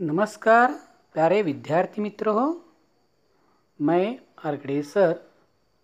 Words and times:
नमस्कार, 0.00 0.72
प्यारे 1.14 1.42
विद्यार्थी 1.42 2.02
मित्र। 2.02 2.30
मैं 3.80 4.18
अर्गड़े 4.44 4.82
सर 4.82 5.20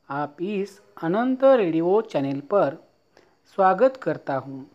आप 0.08 0.36
इस 0.40 0.80
अनंत 1.02 1.44
रेडियो 1.44 2.00
चैनल 2.00 2.40
पर 2.40 2.76
स्वागत 3.44 3.96
करता 3.96 4.34
हूँ। 4.34 4.70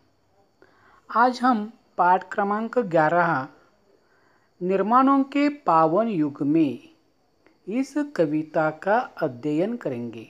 आज 1.16 1.40
हम 1.42 1.74
पाठ 1.98 2.34
क्रमांक 2.34 2.80
ग्यारह, 2.80 3.48
निर्माणों 4.62 5.24
के 5.24 5.50
पावन 5.50 6.08
युग 6.08 6.42
में 6.42 6.80
इस 7.68 7.94
कविता 8.16 8.70
का 8.70 8.98
अध्ययन 8.98 9.78
करेंगे। 9.78 10.28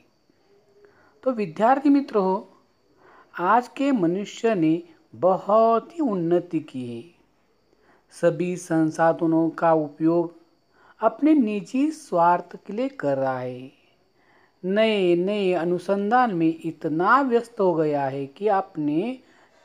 तो 1.24 1.32
विद्यार्थी 1.32 1.90
मित्र, 1.90 2.48
आज 3.40 3.68
के 3.68 3.92
मनुष्य 3.92 4.56
ने 4.56 4.84
बहुत 5.16 5.96
ही 5.96 6.00
उन्नति 6.00 6.60
की 6.60 6.98
है। 6.98 7.17
सभी 8.12 8.56
संसाधनों 8.58 9.50
का 9.50 9.74
उपयोग 9.74 10.36
अपने 11.02 11.34
निजी 11.34 11.92
स्वार्थ 11.92 12.56
के 12.68 12.74
लिए 12.74 12.88
कर 12.90 13.18
रहा 13.18 13.40
है। 13.40 13.72
नए 14.66 15.16
नए 15.16 15.52
अनुसंधान 15.54 16.34
में 16.36 16.60
इतना 16.66 17.22
व्यस्त 17.22 17.60
हो 17.60 17.74
गया 17.74 18.06
है 18.06 18.26
कि 18.26 18.48
अपने 18.48 19.20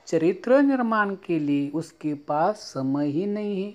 चरित्र 0.07 0.61
निर्माण 0.63 1.15
के 1.15 1.39
लिए 1.39 1.71
उसके 1.71 2.15
पास 2.15 2.57
समय 2.57 3.07
ही 3.07 3.27
नहीं 3.27 3.65
है। 3.65 3.75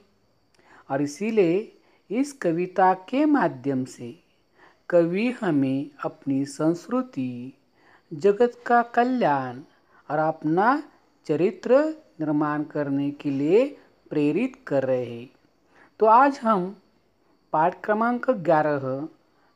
और 0.92 1.02
इसीलिए 1.02 1.78
इस 2.10 2.34
कविता 2.34 2.94
के 2.94 3.26
माध्यम 3.26 3.84
से 3.86 4.20
कवि 4.90 5.32
हमें 5.42 5.90
अपनी 6.06 6.46
संस्कृति, 6.46 7.54
जगत 8.14 8.64
का 8.66 8.82
कल्याण 8.82 9.60
और 10.10 10.18
अपना 10.20 10.84
चरित्र 11.26 11.84
निर्माण 12.22 12.64
करने 12.64 13.12
के 13.12 13.30
लिए 13.30 13.78
प्रेरित 14.10 14.54
कर 14.68 14.84
रहे 14.84 15.06
हैं। 15.06 15.30
तो 16.00 16.06
आज 16.06 16.40
हम 16.40 16.76
पाठ 17.54 17.82
क्रमांक 17.84 18.30
ग्यारह, 18.32 19.08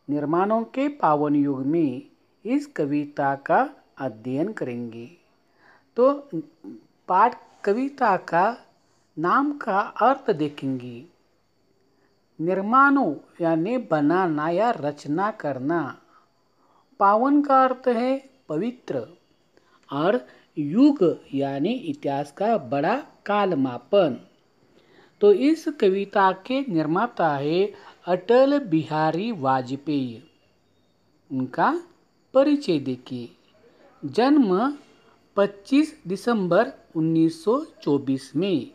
निर्माणों 0.08 0.64
के 0.64 0.88
पावन 0.88 1.36
युग 1.36 1.66
में 1.66 2.02
इस 2.46 2.66
कविता 2.68 3.36
का 3.36 3.70
अध्ययन 3.98 4.52
करेंगे। 4.54 5.10
तो 5.98 6.30
पाठ 7.08 7.38
कविता 7.64 8.16
का 8.18 8.58
नाम 9.18 9.52
का 9.58 9.80
अर्थ 9.80 10.32
देखेंगे। 10.32 11.06
निर्माणों 12.40 13.16
यानी 13.42 13.78
बनाना 13.78 14.50
या 14.50 14.70
रचना 14.72 15.32
करना। 15.32 15.98
पावन 17.00 17.42
का 17.42 17.64
अर्थ 17.64 17.88
है 17.88 18.30
पवित्र, 18.50 19.08
और 19.90 20.20
युग 20.58 21.20
यानी 21.34 21.74
इतिहास 21.74 22.32
का 22.32 22.58
बड़ा 22.58 22.96
कालमापन। 23.26 24.20
तो 25.22 25.34
इस 25.34 25.68
कविता 25.68 26.32
के 26.32 26.62
निर्माता 26.62 27.36
है 27.36 27.74
अटल 28.06 28.60
बिहारी 28.60 29.32
वाजपेयी। 29.32 30.24
उनका 31.32 31.84
परिचय 32.34 32.80
देखिए। 32.80 33.30
जन्म 34.06 34.78
25 35.36 36.02
दिसंबर 36.08 36.72
1924 36.96 38.36
में। 38.36 38.72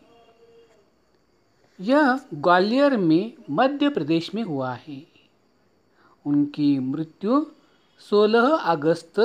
यह 1.81 2.19
ग्वालियर 2.33 2.97
में 2.97 3.33
मध्य 3.49 3.89
प्रदेश 3.89 4.35
में 4.35 4.43
हुआ 4.43 4.73
है। 4.73 5.07
उनकी 6.25 6.79
मृत्यु 6.79 7.45
16 7.99 8.57
अगस्त 8.57 9.19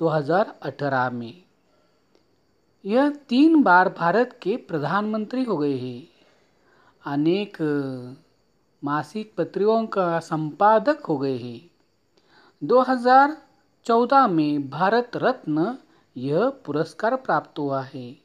2018 0.00 1.10
में। 1.10 1.42
यह 2.84 3.10
तीन 3.10 3.62
बार 3.62 3.94
भारत 3.98 4.40
के 4.42 4.56
प्रधानमंत्री 4.56 5.44
हो 5.44 5.56
गए 5.56 5.76
हैं। 5.76 6.15
अनेक 7.06 7.56
मासिक 8.84 9.34
पत्रिकाओं 9.38 9.86
का 9.86 10.18
संपादक 10.18 11.04
हो 11.04 11.18
गए 11.18 11.36
हैं। 11.36 11.70
2014 12.64 14.26
में 14.26 14.70
भारत 14.70 15.10
रत्न 15.16 15.78
यह 16.16 16.50
पुरस्कार 16.50 17.16
प्राप्त 17.16 17.58
हुआ 17.58 17.82
है। 17.82 18.16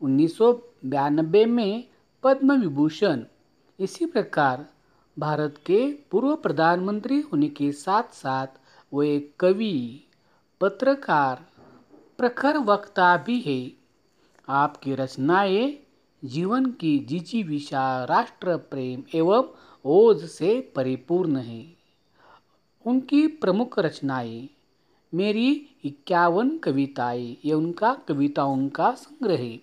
उन्नीस 0.00 0.38
में 1.48 1.88
पद्म 2.22 2.60
विभूषण 2.60 3.24
इसी 3.80 4.06
प्रकार 4.06 4.66
भारत 5.18 5.54
के 5.66 5.92
पूर्व 6.10 6.36
प्रधानमंत्री 6.36 7.20
होने 7.20 7.48
के 7.48 7.72
साथ 7.72 8.02
साथ 8.02 8.46
वो 8.92 9.02
एक 9.02 9.34
कवि, 9.40 10.04
पत्रकार, 10.60 11.46
प्रखर 12.18 12.58
वक्ता 12.58 13.16
भी 13.16 13.40
है। 13.40 13.72
आपकी 14.48 14.94
रचनाएँ 14.94 15.83
जीवन 16.24 16.66
की 16.66 16.98
जिजीविषा 16.98 18.04
राष्ट्र 18.04 18.56
प्रेम 18.56 19.02
एवं 19.14 19.54
ओज 19.84 20.24
से 20.24 20.72
परिपूर्ण 20.76 21.36
है। 21.36 21.76
उनकी 22.86 23.26
प्रमुख 23.26 23.78
रचनाएँ 23.78 24.50
मेरी 25.14 25.66
इक्यावन 25.84 26.58
कविताएँ, 26.58 27.36
ये 27.44 27.52
उनका 27.52 27.94
कविताओं 27.94 28.68
का 28.68 28.90
संग्रह 28.90 29.38
है। 29.38 29.60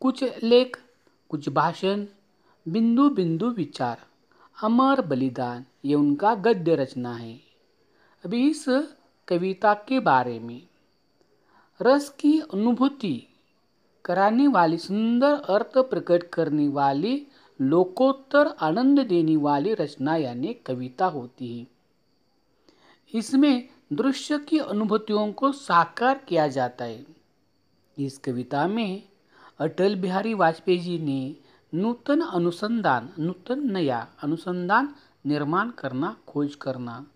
कुछ 0.00 0.24
लेख, 0.42 0.78
कुछ 1.28 1.48
भाषण 1.48 2.06
बिंदु 2.68 3.08
बिंदु 3.08 3.46
विचार, 3.46 4.00
अमर 4.62 5.00
बलिदान, 5.00 5.64
ये 5.84 5.94
उनका 5.94 6.34
गद्य 6.34 6.74
रचना 6.74 7.14
है। 7.14 7.40
अभी 8.24 8.50
इस 8.50 8.64
कविता 9.28 9.74
के 9.74 10.00
बारे 10.00 10.40
में। 10.40 10.62
रस 11.82 12.08
की 12.08 12.40
अनुभूति 12.40 13.35
कराने 14.06 14.48
वाली, 14.48 14.78
सुंदर 14.78 15.32
अर्थ 15.32 15.78
प्रकट 15.78 16.22
करने 16.22 16.68
वाली, 16.68 17.26
लोकोत्तर 17.60 18.46
आनंद 18.46 19.00
देने 19.00 19.36
वाली 19.36 19.74
रचना 19.74 20.16
यानी 20.16 20.54
कविता 20.54 21.06
होती 21.06 21.58
है। 21.58 21.66
इसमें 23.14 23.68
दृश्य 23.92 24.38
की 24.38 24.58
अनुभूतियों 24.58 25.32
को 25.32 25.52
साकार 25.52 26.18
किया 26.18 26.48
जाता 26.48 26.84
है। 26.84 27.06
इस 27.98 28.18
कविता 28.18 28.66
में 28.68 29.02
अटल 29.58 29.96
बिहारी 29.96 30.34
वाजपेयी 30.34 30.78
जी 30.78 30.98
ने 30.98 31.36
नूतन 31.74 32.20
अनुसंधान, 32.20 33.08
नूतन 33.18 33.72
नया 33.72 34.08
अनुसंधान 34.22 34.94
निर्माण 35.26 35.70
करना, 35.70 36.16
खोज 36.28 36.54
करना, 36.54 37.06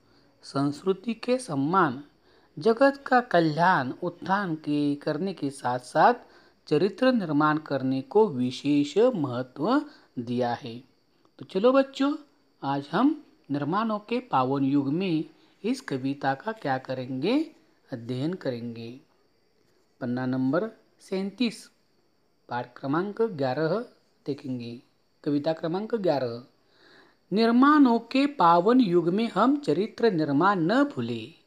संस्कृति 0.42 1.14
के 1.14 1.38
सम्मान, 1.38 2.02
जगत 2.58 3.04
का 3.06 3.20
कल्याण, 3.20 3.92
उत्थान 4.02 4.54
के 4.54 4.94
करने 4.94 5.32
के 5.32 5.50
साथ 5.50 5.78
साथ 5.78 6.14
चरित्र 6.70 7.12
निर्माण 7.12 7.58
करने 7.58 8.02
को 8.02 8.28
विशेष 8.28 8.98
महत्व 8.98 9.82
दिया 10.18 10.54
है। 10.54 10.84
तो 11.38 11.44
चलो 11.44 11.72
बच्चों, 11.72 12.16
आज 12.62 12.88
हम 12.92 13.24
निर्माणों 13.50 13.98
के 13.98 14.20
पावन 14.20 14.64
युग 14.64 14.88
में 14.88 15.24
इस 15.64 15.80
कविता 15.80 16.34
का 16.34 16.52
क्या 16.52 16.78
करेंगे? 16.78 17.50
अध्ययन 17.92 18.34
करेंगे। 18.34 19.00
पन्ना 20.00 20.26
नंबर 20.26 20.70
सैंतीस, 21.00 21.70
पाठ 22.48 22.80
क्रमांक 22.80 23.22
ग्यारह 23.22 23.84
देखेंगे। 24.26 24.82
कविता 25.24 25.52
क्रमांक 25.52 25.94
ग्यारह। 25.94 26.44
निर्माणों 27.32 27.98
के 27.98 28.26
पावन 28.26 28.80
युग 28.80 29.08
में 29.08 29.30
हम 29.34 29.56
चरित्र 29.56 30.10
निर्माण 30.10 30.60
न 30.60 30.84
भूले। 30.84 31.39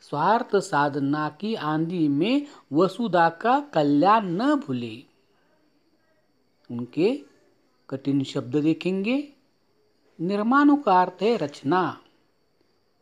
स्वार्थ 0.00 0.56
साधना 0.56 1.28
की 1.30 1.54
आंधी 1.54 2.08
में 2.08 2.46
वसुधा 2.72 3.28
का 3.28 3.60
कल्याण 3.74 4.26
न 4.26 4.54
भूले। 4.54 4.96
उनके 6.70 7.24
कठिन 7.88 8.22
शब्द 8.24 8.56
देखेंगे। 8.56 9.32
निर्माणों 10.18 10.76
का 10.76 11.00
अर्थ 11.02 11.22
है 11.22 11.36
रचना, 11.36 12.00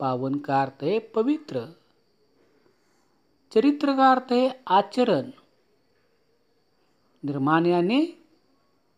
पावन 0.01 0.35
का 0.35 0.63
अर्थ 0.63 0.83
है 0.83 0.99
पवित्र। 1.15 1.67
चरित्र 3.53 3.97
का 3.97 4.11
अर्थ 4.13 4.33
है 4.33 4.63
आचरण, 4.69 5.31
निर्माण 7.25 7.67
यानी 7.67 8.07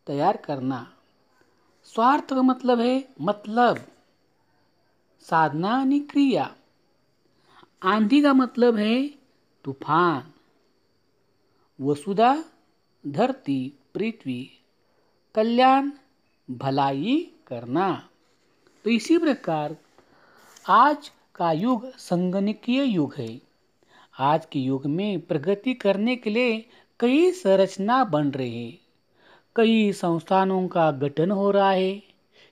तैयार 0.07 0.37
करना। 0.37 0.87
स्वार्थ 1.85 2.25
का 2.25 2.43
मतलब 2.43 2.81
है 2.81 3.09
मतलब 3.21 3.79
साधना 5.21 5.69
यानी 5.69 6.01
क्रिया। 6.01 6.55
आंधी 7.83 8.23
का 8.23 8.35
मतलब 8.35 8.77
है 8.77 9.09
तूफ़ान। 9.65 10.33
वसुधा, 11.81 12.45
धरती, 13.07 13.73
पृथ्वी, 13.95 14.51
कल्याण, 15.35 15.91
भलाई 16.51 17.31
करना। 17.47 18.09
तो 18.85 18.91
इसी 18.91 19.19
प्रकार 19.19 19.77
आज 20.69 21.11
का 21.35 21.53
युग 21.53 21.97
संगणकीय 21.97 22.85
युग 22.85 23.15
है। 23.15 23.41
आज 24.19 24.47
के 24.47 24.59
युग 24.59 24.87
में 24.87 25.21
प्रगति 25.21 25.75
करने 25.75 26.17
के 26.17 26.31
लिए 26.31 26.69
कई 27.01 27.33
संरचना 27.33 28.05
बन 28.05 28.31
रही 28.31 28.67
है। 28.67 28.79
कई 29.57 29.93
संस्थानों 29.93 30.69
का 30.69 30.91
गठन 30.91 31.31
हो 31.31 31.51
रहा 31.51 31.71
है। 31.71 32.03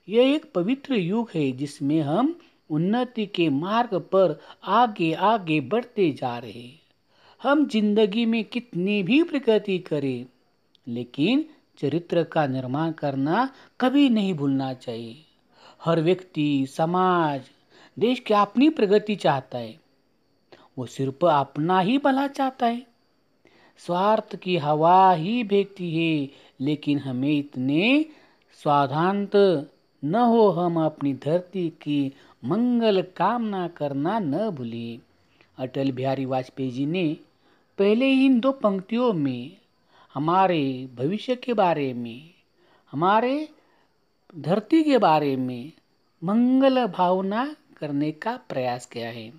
यह 0.09 0.35
एक 0.35 0.53
पवित्र 0.53 0.93
युग 0.93 1.29
है 1.35 1.51
जिसमें 1.51 2.01
हम 2.01 2.39
उन्नति 2.69 3.25
के 3.25 3.49
मार्ग 3.49 3.95
पर 3.95 4.39
आगे 4.63 5.13
आगे 5.13 5.59
बढ़ते 5.61 6.11
जा 6.11 6.37
रहे। 6.37 6.69
हम 7.43 7.67
ज़िंदगी 7.67 8.25
में 8.25 8.43
कितनी 8.43 9.03
भी 9.03 9.23
प्रगति 9.23 9.77
करें, 9.79 10.25
लेकिन 10.87 11.45
चरित्र 11.77 12.23
का 12.23 12.47
निर्माण 12.47 12.91
करना 12.91 13.49
कभी 13.81 14.09
नहीं 14.09 14.33
भूलना 14.33 14.73
चाहिए। 14.73 15.23
हर 15.85 16.01
व्यक्ति, 16.01 16.67
समाज, 16.69 17.41
देश 17.99 18.19
की 18.19 18.33
अपनी 18.33 18.69
प्रगति 18.69 19.15
चाहता 19.15 19.57
है। 19.57 19.79
वो 20.77 20.85
सिर्फ़ 20.85 21.25
अपना 21.25 21.79
ही 21.79 21.97
भला 21.97 22.27
चाहता 22.27 22.65
है। 22.65 22.85
स्वार्थ 23.77 24.35
की 24.35 24.57
हवा 24.57 25.11
ही 25.13 25.43
भेजती 25.43 25.89
है, 25.91 26.29
लेकिन 26.61 26.99
हमें 26.99 27.31
इतने 27.31 28.05
स्वाधांत 28.63 29.35
न 30.03 30.15
हो 30.15 30.49
हम 30.49 30.85
अपनी 30.85 31.13
धरती 31.13 31.69
की 31.69 32.13
मंगल 32.43 33.01
कामना 33.01 33.67
करना 33.67 34.19
न 34.19 34.49
भूलिए 34.49 34.99
अटल 35.57 35.91
बिहारी 35.91 36.25
वाजपेयी 36.25 36.71
जी 36.71 36.85
ने 36.85 37.17
पहले 37.77 38.05
ही 38.05 38.25
इन 38.25 38.39
दो 38.39 38.51
पंक्तियों 38.51 39.13
में 39.13 39.57
हमारे 40.13 40.89
भविष्य 40.95 41.35
के 41.35 41.53
बारे 41.53 41.93
में, 41.93 42.29
हमारे 42.91 43.49
धरती 44.37 44.83
के 44.83 44.97
बारे 44.97 45.35
में 45.35 45.71
मंगल 46.23 46.85
भावना 46.87 47.55
करने 47.77 48.11
का 48.11 48.37
प्रयास 48.49 48.85
किया 48.85 49.09
है। 49.09 49.31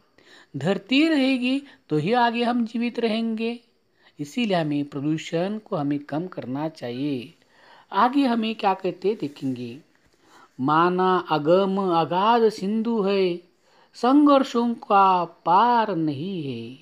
धरती 0.56 1.08
रहेगी 1.08 1.62
तो 1.88 1.96
ही 1.96 2.12
आगे 2.12 2.42
हम 2.44 2.64
जीवित 2.66 2.98
रहेंगे। 2.98 3.58
इसीलिए 4.20 4.56
हमें 4.56 4.84
प्रदूषण 4.84 5.58
को 5.58 5.76
हमें 5.76 5.98
कम 5.98 6.26
करना 6.26 6.68
चाहिए। 6.68 7.34
आगे 7.92 8.24
हमें 8.26 8.54
क्या 8.54 8.74
कहते 8.74 9.14
देखेंगे? 9.20 9.78
माना 10.60 11.26
अगम 11.30 11.76
अगाध 11.80 12.48
सिंधु 12.48 13.02
है, 13.02 13.36
संघर्षों 13.94 14.74
का 14.74 15.24
पार 15.24 15.96
नहीं 15.96 16.42
है। 16.42 16.78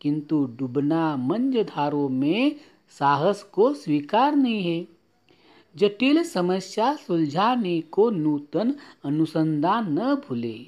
किंतु 0.00 0.44
डूबना 0.44 1.16
मंजधारों 1.16 2.08
में 2.08 2.56
साहस 2.88 3.42
को 3.42 3.74
स्वीकार 3.74 4.36
नहीं 4.36 4.62
है। 4.62 4.88
जटिल 5.76 6.22
समस्या 6.22 6.94
सुलझाने 6.96 7.80
को 7.80 8.10
नूतन 8.10 8.74
अनुसंधान 9.04 9.98
न 9.98 10.14
भूले। 10.14 10.58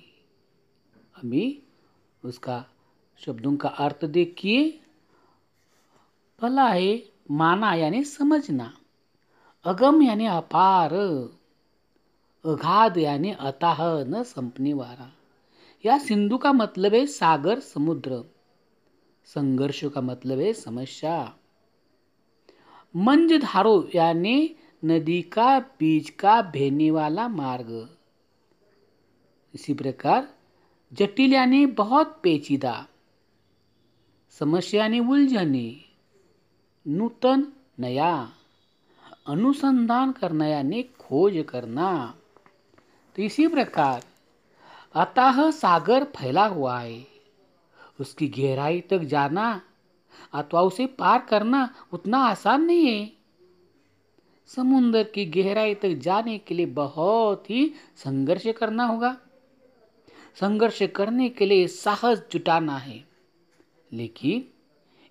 अभी 1.17 1.63
उसका 2.25 2.65
शब्दों 3.19 3.57
का 3.57 3.69
अर्थ 3.69 4.05
देखिए। 4.05 4.81
भला 6.43 6.69
है 6.69 7.03
माना 7.31 7.75
यानी 7.75 8.05
समझना। 8.05 8.77
अगम 9.65 10.03
यानी 10.03 10.27
अपार। 10.27 10.91
अघाध 12.45 12.99
यानी 12.99 13.31
अताह 13.31 14.05
न 14.05 14.23
संपने 14.23 14.73
वाला 14.73 15.13
या 15.87 15.99
सिंधु 15.99 16.39
का 16.39 16.53
मतलब 16.53 16.95
है 16.95 17.07
सागर 17.07 17.61
समुद्र. 17.61 18.35
संघर्ष 19.25 19.85
का 19.85 20.01
मतलब 20.01 20.39
है 20.39 20.53
समस्या. 20.53 21.37
मंज 22.97 23.33
धारो 23.33 23.89
यानी 23.95 24.57
नदी 24.85 25.23
का 25.23 25.59
बीज 25.59 26.11
का 26.11 26.43
बहने 26.43 26.91
वाला 26.91 27.29
मार्ग. 27.29 27.97
इसी 29.55 29.75
प्रकार 29.75 30.35
जटिल 30.93 31.33
यानी 31.33 31.67
बहुत 31.67 32.21
पेचीदा. 32.23 32.87
समस्या 34.31 34.83
यानी 34.83 35.01
उलझने. 35.01 35.81
नूतन 36.87 37.53
नया. 37.79 38.33
अनुसंधान 39.27 40.13
करना 40.13 40.47
यानी 40.47 40.83
खोज 40.83 41.45
करना. 41.49 42.17
तो 43.17 43.23
इसी 43.23 43.49
प्रकार 43.49 44.05
अतः 44.95 45.51
सागर 45.51 46.05
फैला 46.05 46.47
हुआ 46.47 46.81
है। 46.81 47.07
उसकी 48.01 48.29
गहराई 48.29 48.81
तक 48.81 48.99
जाना 48.99 49.63
अथवा 50.33 50.63
उसे 50.63 50.87
पार 50.87 51.27
करना 51.29 51.75
उतना 51.93 52.19
आसान 52.19 52.63
नहीं 52.63 52.87
है। 52.87 53.13
समुद्र 54.47 55.03
की 55.03 55.27
गहराई 55.27 55.75
तक 55.75 55.89
जाने 55.89 56.39
के 56.39 56.55
लिए 56.55 56.67
बहुत 56.67 57.51
ही 57.51 57.73
संघर्ष 57.97 58.47
करना 58.47 58.85
होगा। 58.85 59.17
संघर्ष 60.41 60.83
करने 60.83 61.29
के 61.29 61.47
लिए 61.47 61.67
साहस 61.67 62.23
जुटाना 62.33 62.77
है। 62.77 63.05
लेकिन 63.93 64.45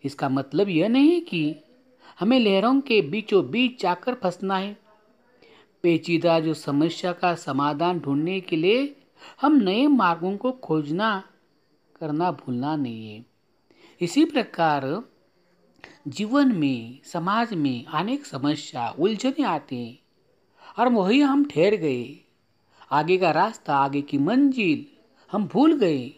इसका 0.04 0.30
मतलब 0.30 0.70
यह 0.70 0.88
नहीं 0.88 1.22
कि 1.22 1.56
हमें 2.20 2.40
लहरों 2.40 2.82
के 2.82 3.02
बीचों 3.02 3.50
बीच 3.50 3.82
जाकर 3.82 4.14
फंसना 4.14 4.58
है। 4.58 4.78
पेचीदा 5.84 6.40
जो 6.40 6.54
समस्या 6.54 7.12
का 7.12 7.36
समाधान 7.36 8.00
ढूँढने 8.00 8.40
के 8.40 8.56
लिए 8.56 8.96
हम 9.42 9.56
नए 9.56 9.88
मार्गों 9.88 10.38
को 10.38 10.52
खोजना 10.52 11.24
करना 12.00 12.32
भूलना 12.32 12.76
नहीं 12.76 13.14
है। 13.14 13.26
इसी 14.02 14.26
प्रकार 14.26 15.04
जीवन 16.08 16.56
में, 16.56 17.00
समाज 17.04 17.54
में 17.54 17.86
अनेक 17.86 18.26
समस्या, 18.26 18.96
उलझने 19.00 19.44
आते 19.44 19.76
हैं 19.76 20.00
और 20.80 20.90
वही 20.90 21.22
हम 21.22 21.46
ठहर 21.46 21.76
गए। 21.76 22.26
आगे 22.92 23.18
का 23.18 23.32
रास्ता, 23.32 23.76
आगे 23.76 24.02
की 24.02 24.18
मंजिल 24.18 24.86
हम 25.32 25.48
भूल 25.48 25.78
गए। 25.78 26.10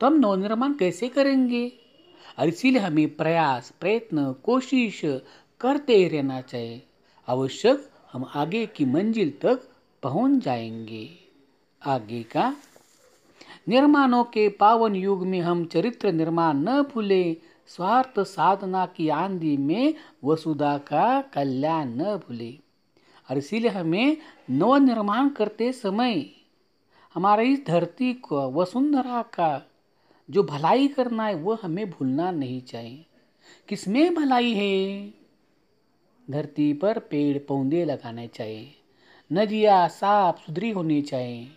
तो 0.00 0.06
हम 0.06 0.14
नवनिर्माण 0.14 0.74
कैसे 0.74 1.08
करेंगे? 1.08 1.72
और 2.38 2.48
इसीलिए 2.48 2.82
हमें 2.82 3.16
प्रयास, 3.16 3.72
प्रयत्न, 3.80 4.32
कोशिश 4.32 5.02
करते 5.60 5.96
ही 5.96 6.08
रहना 6.08 6.40
चाहिए। 6.40 6.86
आवश्यक 7.28 7.90
हम 8.12 8.30
आगे 8.34 8.66
की 8.66 8.84
मंजिल 8.84 9.38
तक 9.42 9.68
पहुँच 10.02 10.44
जाएँगे। 10.44 11.10
आगे 11.86 12.22
का, 12.22 12.56
निर्माणों 13.68 14.24
के 14.24 14.48
पावन 14.48 14.94
युग 14.94 15.26
में 15.26 15.40
हम 15.40 15.64
चरित्र 15.64 16.12
निर्माण 16.12 16.56
न 16.56 16.82
भूले, 16.82 17.36
स्वार्थ 17.66 18.20
साधना 18.20 18.86
की 18.86 19.08
आंधी 19.08 19.56
में 19.56 19.94
वसुधा 20.24 20.78
का 20.78 21.22
कल्याण 21.22 21.86
न 21.88 22.16
भूले। 22.16 22.58
और 23.30 23.38
इसीलिए 23.38 23.70
हमें 23.70 24.16
नव 24.50 24.76
निर्माण 24.76 25.28
करते 25.28 25.72
समय 25.72 26.30
हमारे 27.14 27.48
इस 27.48 27.66
धरती 27.66 28.14
को, 28.14 28.52
वसुंधरा 28.52 29.22
का 29.22 29.66
जो 30.30 30.42
भलाई 30.42 30.88
करना 30.88 31.26
है, 31.26 31.34
वो 31.34 31.58
हमें 31.62 31.90
भूलना 31.90 32.30
नहीं 32.30 32.62
चाहिए। 32.62 33.06
किसमें 33.68 34.14
भलाई 34.14 34.52
है? 34.52 35.19
धरती 36.30 36.72
पर 36.72 36.98
पेड़ 36.98 37.38
पौधे 37.38 37.84
लगाने 37.84 38.26
चाहिए। 38.26 38.72
नदियाँ 39.32 39.88
साफ़ 39.88 40.40
सुथरी 40.40 40.70
होनी 40.70 41.02
चाहिए। 41.02 41.48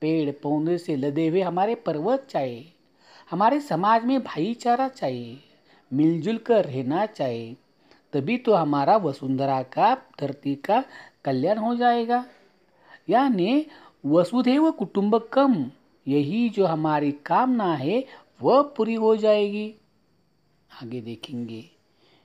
पेड़ 0.00 0.30
पौधे 0.30 0.78
से 0.78 0.96
लदे 0.96 1.28
हुए 1.28 1.40
हमारे 1.40 1.74
पर्वत 1.74 2.26
चाहिए। 2.30 2.72
हमारे 3.30 3.60
समाज 3.60 4.04
में 4.04 4.20
भाईचारा 4.20 4.88
चाहिए। 4.88 5.40
मिलजुल 5.92 6.38
कर 6.38 6.64
रहना 6.64 7.06
चाहिए। 7.06 7.56
तभी 8.12 8.38
तो 8.38 8.54
हमारा 8.54 8.96
वसुंधरा 8.96 9.62
का, 9.62 9.94
धरती 10.20 10.54
का 10.54 10.84
कल्याण 11.24 11.58
हो 11.58 11.76
जाएगा। 11.76 12.26
यानी 13.08 13.66
वसुधैव 14.06 14.70
कुटुंबकम, 14.70 15.70
यही 16.08 16.48
जो 16.48 16.66
हमारी 16.66 17.12
कामना 17.12 17.74
है, 17.74 18.04
वह 18.42 18.62
पूरी 18.62 18.94
हो 18.94 19.16
जाएगी। 19.16 19.74
आगे 20.82 21.00
देखेंगे। 21.00 21.71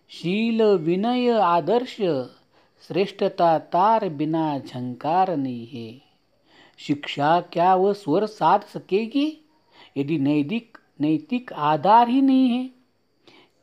शील 0.10 0.64
विनय 0.64 1.30
आदर्श, 1.30 1.98
श्रेष्ठता 2.82 3.60
तार 3.60 4.10
बिना 4.10 4.60
झंकार 4.60 5.38
नहीं। 5.38 5.68
है 5.68 6.02
शिक्षा 6.78 7.42
क्या 7.42 7.76
वह 7.76 7.94
स्वर 7.94 8.26
साध 8.26 8.62
सकेगी? 8.62 9.50
यदि 9.98 10.18
नैतिक 10.18 10.78
नैतिक 11.02 11.54
आधार 11.54 12.10
ही 12.10 12.22
नहीं 12.22 12.50
है। 12.50 12.70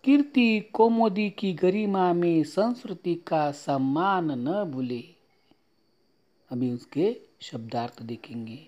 कीर्ति 0.04 0.60
कोमोदी 0.60 1.30
की 1.30 1.52
गरिमा 1.52 2.12
में 2.12 2.44
संस्कृति 2.44 3.14
का 3.14 3.50
सम्मान 3.50 4.48
न 4.48 4.64
भूले। 4.64 5.04
अभी 6.50 6.70
उसके 6.70 7.16
शब्दार्थ 7.40 8.02
देखेंगे। 8.02 8.66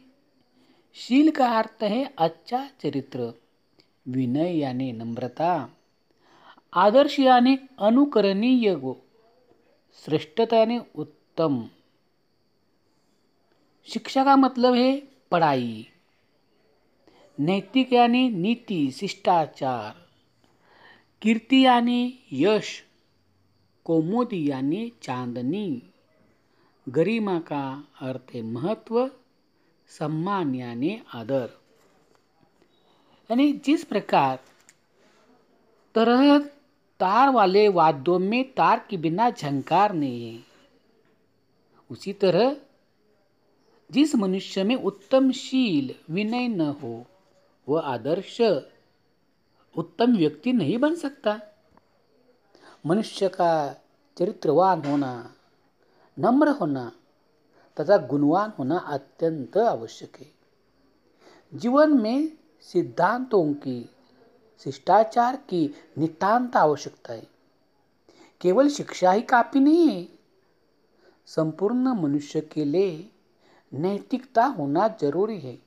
शील 0.95 1.31
का 1.31 1.59
अर्थ 1.59 1.83
है 1.83 2.15
अच्छा 2.19 2.71
चरित्र। 2.81 3.33
विनय 4.09 4.59
यानी 4.59 4.93
नम्रता। 4.93 5.76
आदर्श 6.75 7.21
अनुकरणीय 7.79 8.75
गो 8.75 8.97
श्रेष्ठताने 10.05 10.81
उत्तम. 10.95 11.71
शिक्षा 13.87 14.25
का 14.25 14.37
मतलब 14.37 14.75
है 14.75 15.03
पढ़ाई. 15.31 15.89
नैतिक 17.41 17.93
यानी 17.93 18.29
नीति 18.29 18.91
शिष्टाचार. 18.91 20.07
कीर्ति 21.23 21.67
यानी 21.67 22.19
यश 22.33 22.85
कौमुदी 23.85 24.51
यानी 24.51 24.93
चांदनी. 25.03 25.83
गरिमा 26.89 27.39
का 27.39 27.89
अर्थ 28.01 28.35
है 28.35 28.43
महत्त्व 28.43 29.11
सम्मान 29.89 30.55
यानी 30.55 31.03
आदर. 31.15 31.49
यानी 33.31 33.53
जिस 33.53 33.85
प्रकार 33.85 34.39
तरह 35.95 36.51
तार 37.01 37.31
वाले 37.31 37.69
वाद्यों 37.69 38.19
में 38.19 38.53
तार 38.53 38.87
के 38.91 38.97
बिना 38.97 39.31
झंकार 39.31 39.93
नहीं 39.93 40.35
है। 40.35 40.43
उसी 41.91 42.13
तरह, 42.13 42.57
जिस 43.93 44.15
मनुष्य 44.15 44.65
में 44.65 44.77
उत्तम 44.77 45.33
शील 45.33 45.95
विनय 46.11 46.49
न 46.49 46.61
हो, 46.61 47.07
वह 47.69 47.81
आदर्श, 47.81 48.41
उत्तम 49.77 50.17
व्यक्ति 50.17 50.53
नहीं 50.53 50.79
बन 50.79 50.95
सकता। 50.95 51.41
मनुष्य 52.87 53.29
का 53.29 53.83
चरित्रवान 54.19 54.85
होना, 54.85 55.35
नम्र 56.19 56.49
होना 56.49 56.93
तथा 57.81 57.97
गुणवान 57.97 58.53
होना 58.59 58.79
अत्यंत 58.79 59.57
आवश्यक 59.57 60.17
है। 60.17 60.33
जीवन 61.55 62.01
में 62.01 62.33
सिद्धांतों 62.61 63.55
की 63.55 63.91
शिष्टाचार 64.65 65.37
की 65.37 65.75
नितांत 65.99 66.57
आवश्यकता 66.57 67.13
है। 67.13 67.29
केवल 68.41 68.69
शिक्षा 68.69 69.13
ही 69.13 69.23
काफ़ी 69.23 69.61
नहीं 69.61 69.89
है। 69.89 70.09
संपूर्ण 71.27 71.89
मनुष्य 71.89 72.41
के 72.41 72.65
लिए 72.65 73.11
नैतिकता 73.75 74.45
होना 74.45 74.89
ज़रूरी 74.89 75.39
है। 75.39 75.59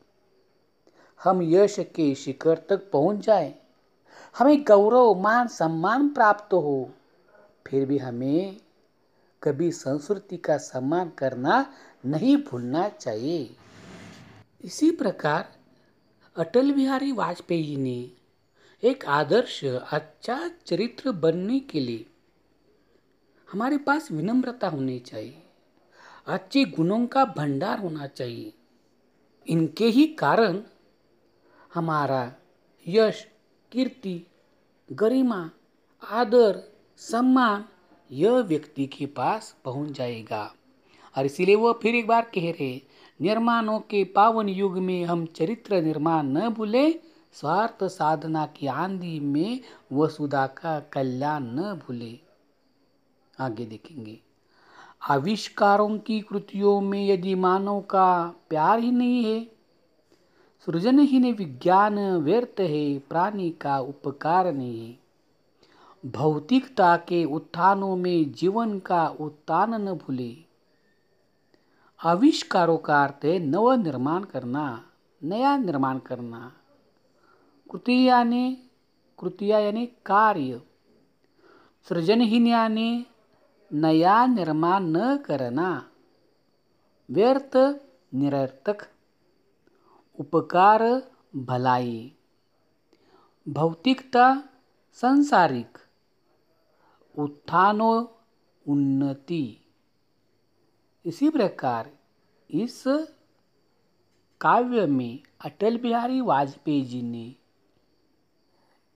हम 1.24 1.42
यश 1.42 1.76
के 1.80 2.16
शिखर 2.16 2.58
तक 2.70 2.92
पहुँच 2.92 3.26
जाए। 3.26 3.56
हमें 4.38 4.64
गौरव, 4.64 5.14
मान, 5.14 5.48
सम्मान 5.48 6.10
प्राप्त 6.10 6.54
हो। 6.54 6.90
फिर 7.68 7.86
भी 7.86 7.98
हमें 7.98 8.62
कभी 9.44 9.72
संस्कृति 9.72 10.38
का 10.38 10.58
सम्मान 10.58 11.10
करना 11.10 11.74
नहीं 12.06 12.38
भूलना 12.38 12.90
चाहिए। 12.90 13.56
इसी 14.64 14.92
प्रकार 14.92 15.56
अटल 16.38 16.72
बिहारी 16.72 17.12
वाजपेयी 17.12 17.78
ने 17.78 18.19
एक 18.84 19.06
आदर्श 19.06 19.66
अच्छा 19.66 20.52
चरित्र 20.66 21.12
बनने 21.12 21.60
के 21.60 21.80
लिए 21.80 22.06
हमारे 23.52 23.78
पास 23.78 24.12
विनम्रता 24.12 24.68
होनी 24.68 25.00
चाहिए। 25.00 25.44
अच्छे 26.28 26.66
गुणों 26.66 27.08
का 27.08 27.26
भंडार 27.26 27.80
होना 27.80 28.08
चाहिए। 28.08 28.54
इनके 29.48 29.86
ही 29.86 30.08
कारण 30.08 30.62
हमारा 31.74 32.34
यश, 32.88 33.28
कीर्ति, 33.72 34.28
गरिमा, 34.92 35.52
आदर, 36.10 36.78
सम्मान 36.98 37.66
यह 38.12 38.32
व्यक्ति 38.32 38.86
के 38.86 39.06
पास 39.06 39.58
पहुँच 39.66 39.92
जाएगा। 39.92 40.56
और 41.18 41.26
इसीलिए 41.26 41.56
वह 41.56 41.80
फिर 41.82 41.96
एक 41.96 42.08
बार 42.08 42.22
कह 42.22 42.52
रहे, 42.52 42.82
निर्माणों 43.22 43.80
के 43.80 44.04
पावन 44.04 44.50
युग 44.50 44.78
में 44.78 45.06
हम 45.06 45.26
चरित्र 45.26 45.82
निर्माण 45.82 46.24
न 46.24 46.50
भूले 46.50 47.09
स्वार्थ 47.34 47.84
साधना 47.84 48.46
की 48.46 48.68
आंधी 48.68 49.20
में 49.20 49.60
वसुधा 49.94 50.48
का 50.48 50.80
कल्याण 50.80 51.44
न 51.44 51.74
भूले। 51.74 52.20
आगे 53.40 53.66
देखेंगे। 53.66 54.20
आविष्कारों 55.10 55.98
की 55.98 56.20
कृतियों 56.22 56.82
में 56.82 57.08
यदि 57.08 57.36
मानव 57.36 57.82
का 57.82 58.34
प्यार 58.50 58.80
ही 58.80 58.92
नहीं 58.92 59.24
है, 59.26 59.44
सृजन 60.66 61.00
ही 61.00 61.32
विज्ञान 61.32 62.00
व्यर्थ 62.18 62.60
है, 62.60 63.00
प्राणी 63.00 63.50
का 63.52 63.80
उपकार 63.80 64.52
नहीं 64.54 64.88
है। 64.88 65.00
भौतिकता 66.06 66.98
के 66.98 67.24
उत्थानों 67.26 67.96
में 67.96 68.32
जीवन 68.32 68.80
का 68.80 69.08
उत्थान 69.08 69.74
न 69.74 69.94
भूले। 69.94 70.36
आविष्कारों 72.04 72.78
का 72.78 73.04
अर्थ 73.04 73.26
है 73.26 73.40
नव 73.40 73.72
निर्माण 73.74 74.24
करना, 74.24 74.86
नया 75.24 75.58
निर्माण 75.58 76.00
करना। 76.00 76.52
कृति 77.72 78.10
यानी 78.10 78.70
कृतिया 79.20 79.60
यानी 79.60 79.86
कार्य। 79.86 80.62
सृजनहीन 81.90 82.48
यानी 82.48 83.06
नया 83.74 84.26
निर्माण 84.26 84.84
न 84.84 85.18
करना। 85.18 85.92
व्यर्थ 87.12 87.82
निरर्थक। 88.14 88.88
उपकार 90.20 91.12
भलाई। 91.36 92.16
भौतिकता 93.50 94.50
संसारिक। 94.94 95.78
उत्थानो 97.20 98.20
उन्नति। 98.68 99.66
इसी 101.06 101.30
प्रकार 101.30 101.92
इस 102.52 102.84
काव्य 104.42 104.86
में 104.86 105.20
अटल 105.46 105.78
बिहारी 105.78 106.22
वाजपेयी 106.22 106.82
जी 106.82 107.02
ने 107.02 107.36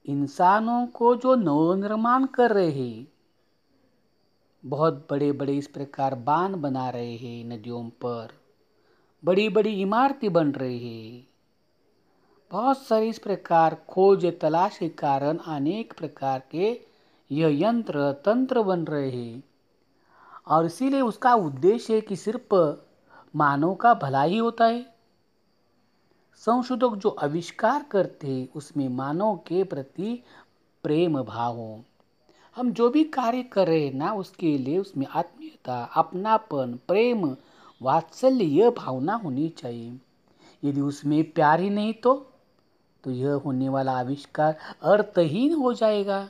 इंसानों 0.05 0.87
को 0.87 1.15
जो 1.15 1.35
नवनिर्माण 1.35 2.25
कर 2.25 2.51
रहे 2.51 2.71
हैं, 2.71 3.07
बहुत 4.65 5.07
बड़े 5.11 5.31
बड़े 5.31 5.57
इस 5.57 5.67
प्रकार 5.67 6.15
बाँध 6.15 6.55
बना 6.55 6.89
रहे 6.89 7.15
हैं 7.15 7.45
नदियों 7.45 7.83
पर 7.83 8.27
बड़ी 9.25 9.49
बड़ी 9.49 9.81
इमारतें 9.81 10.33
बन 10.33 10.51
रही 10.51 11.13
है। 11.13 11.27
बहुत 12.51 12.77
सारे 12.77 13.09
इस 13.09 13.19
प्रकार 13.19 13.85
खोज 13.89 14.39
तलाश 14.41 14.77
के 14.77 14.89
कारण 14.89 15.37
अनेक 15.37 15.93
प्रकार 15.97 16.43
के 16.51 16.81
यह 17.31 17.67
यंत्र, 17.67 18.11
तंत्र 18.11 18.61
बन 18.61 18.85
रहे 18.85 19.09
हैं। 19.09 19.43
और 20.47 20.65
इसीलिए 20.65 21.01
उसका 21.01 21.33
उद्देश्य 21.33 21.95
है 21.95 22.01
कि 22.01 22.15
सिर्फ़ 22.15 22.81
मानव 23.35 23.75
का 23.75 23.93
भला 23.93 24.23
ही 24.23 24.37
होता 24.37 24.65
है। 24.65 24.92
संशोधक 26.35 26.95
जो 26.95 27.09
आविष्कार 27.09 27.85
करते 27.91 28.27
हैं, 28.27 28.49
उसमें 28.55 28.89
मानव 28.89 29.35
के 29.35 29.63
प्रति 29.63 30.23
प्रेम 30.83 31.23
भाव 31.23 31.55
हो। 31.55 31.83
हम 32.55 32.71
जो 32.71 32.89
भी 32.89 33.03
कार्य 33.03 33.43
कर 33.43 33.67
रहे 33.67 33.87
हैं 33.87 33.93
ना, 33.93 34.13
उसके 34.13 34.57
लिए 34.57 34.77
उसमें 34.77 35.05
आत्मीयता, 35.05 35.83
अपनापन, 35.83 36.79
प्रेम, 36.87 37.35
वात्सल्य, 37.81 38.43
यह 38.43 38.69
भावना 38.69 39.15
होनी 39.15 39.49
चाहिए। 39.49 39.99
यदि 40.63 40.81
उसमें 40.81 41.31
प्यार 41.31 41.59
ही 41.59 41.69
नहीं 41.69 41.93
तो 41.93 42.29
तो 43.03 43.11
यह 43.11 43.33
होने 43.33 43.69
वाला 43.69 43.99
आविष्कार 43.99 44.57
अर्थहीन 44.83 45.53
हो 45.53 45.73
जाएगा। 45.73 46.29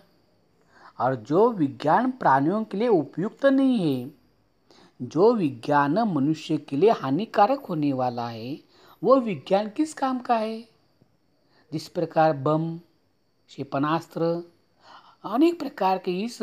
और 1.00 1.16
जो 1.16 1.52
विज्ञान 1.52 2.12
प्राणियों 2.12 2.64
के 2.64 2.78
लिए 2.78 2.88
उपयुक्त 2.88 3.46
नहीं 3.46 4.04
है, 4.04 4.12
जो 5.02 5.34
विज्ञान 5.34 6.00
मनुष्य 6.00 6.58
के 6.58 6.78
लिए 6.78 6.90
हानिकारक 6.90 7.66
होने 7.66 7.94
वाला 7.94 8.28
है 8.28 8.73
वो 9.04 9.16
विज्ञान 9.16 9.70
किस 9.70 9.94
काम 9.94 10.20
का 10.20 10.38
है? 10.38 10.62
जिस 11.74 11.88
प्रकार 11.88 12.34
बम 12.34 12.78
क्षेपणास्त्र 13.48 14.52
अनेक 15.26 15.60
प्रकार 15.60 15.98
के 15.98 16.12
इस 16.12 16.42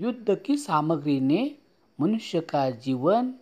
युद्ध 0.00 0.42
की 0.46 0.56
सामग्री 0.56 1.20
ने 1.20 1.56
मनुष्य 2.00 2.40
का 2.40 2.70
जीवन 2.70 3.34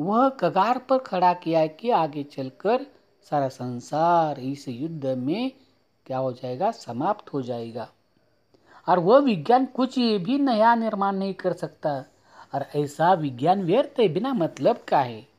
वह 0.00 0.28
कगार 0.28 0.78
पर 0.78 0.98
खड़ा 0.98 1.34
किया 1.34 1.66
कि 1.66 1.90
आगे 1.90 2.22
चलकर 2.22 2.86
सारा 3.30 3.48
संसार 3.48 4.40
इस 4.40 4.68
युद्ध 4.68 5.06
में 5.06 5.52
क्या 6.06 6.18
हो 6.18 6.32
जाएगा? 6.32 6.70
समाप्त 6.70 7.32
हो 7.32 7.42
जाएगा। 7.42 7.92
और 8.88 8.98
वह 8.98 9.18
विज्ञान 9.18 9.66
कुछ 9.66 9.98
भी 9.98 10.38
नया 10.38 10.74
निर्माण 10.74 11.16
नहीं 11.16 11.34
कर 11.34 11.52
सकता। 11.52 12.04
और 12.54 12.66
ऐसा 12.76 13.12
विज्ञान 13.14 13.62
व्यर्थ 13.62 14.00
है 14.00 14.08
बिना 14.08 14.34
मतलब 14.34 14.76
का 14.88 15.00
है। 15.00 15.33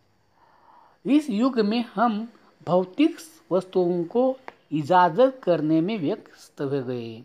इस 1.06 1.30
युग 1.30 1.60
में 1.60 1.86
हम 1.96 2.28
भौतिक 2.68 3.18
वस्तुओं 3.52 4.04
को 4.04 4.38
इजाज़त 4.72 5.40
करने 5.44 5.82
में 5.82 5.98
व्यस्त 6.00 6.62
हो 6.62 6.84
गए। 6.84 7.24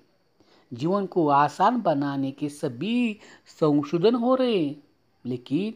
जीवन 0.72 1.06
को 1.06 1.28
आसान 1.28 1.80
बनाने 1.80 2.30
के 2.30 2.48
सभी 2.48 3.18
संशोधन 3.46 4.14
हो 4.14 4.34
रहे 4.34 4.76
लेकिन 5.24 5.74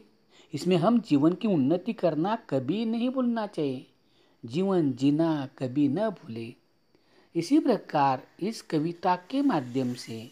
इसमें 0.53 0.75
हम 0.77 0.99
जीवन 0.99 1.33
की 1.33 1.47
उन्नति 1.47 1.93
करना 1.93 2.35
कभी 2.49 2.85
नहीं 2.85 3.09
भूलना 3.09 3.47
चाहिए। 3.47 3.85
जीवन 4.45 4.91
जीना 4.93 5.47
कभी 5.57 5.87
न 5.87 6.09
भूले। 6.09 6.53
इसी 7.35 7.59
प्रकार 7.59 8.21
इस 8.39 8.61
कविता 8.61 9.15
के 9.29 9.41
माध्यम 9.41 9.93
से 9.93 10.31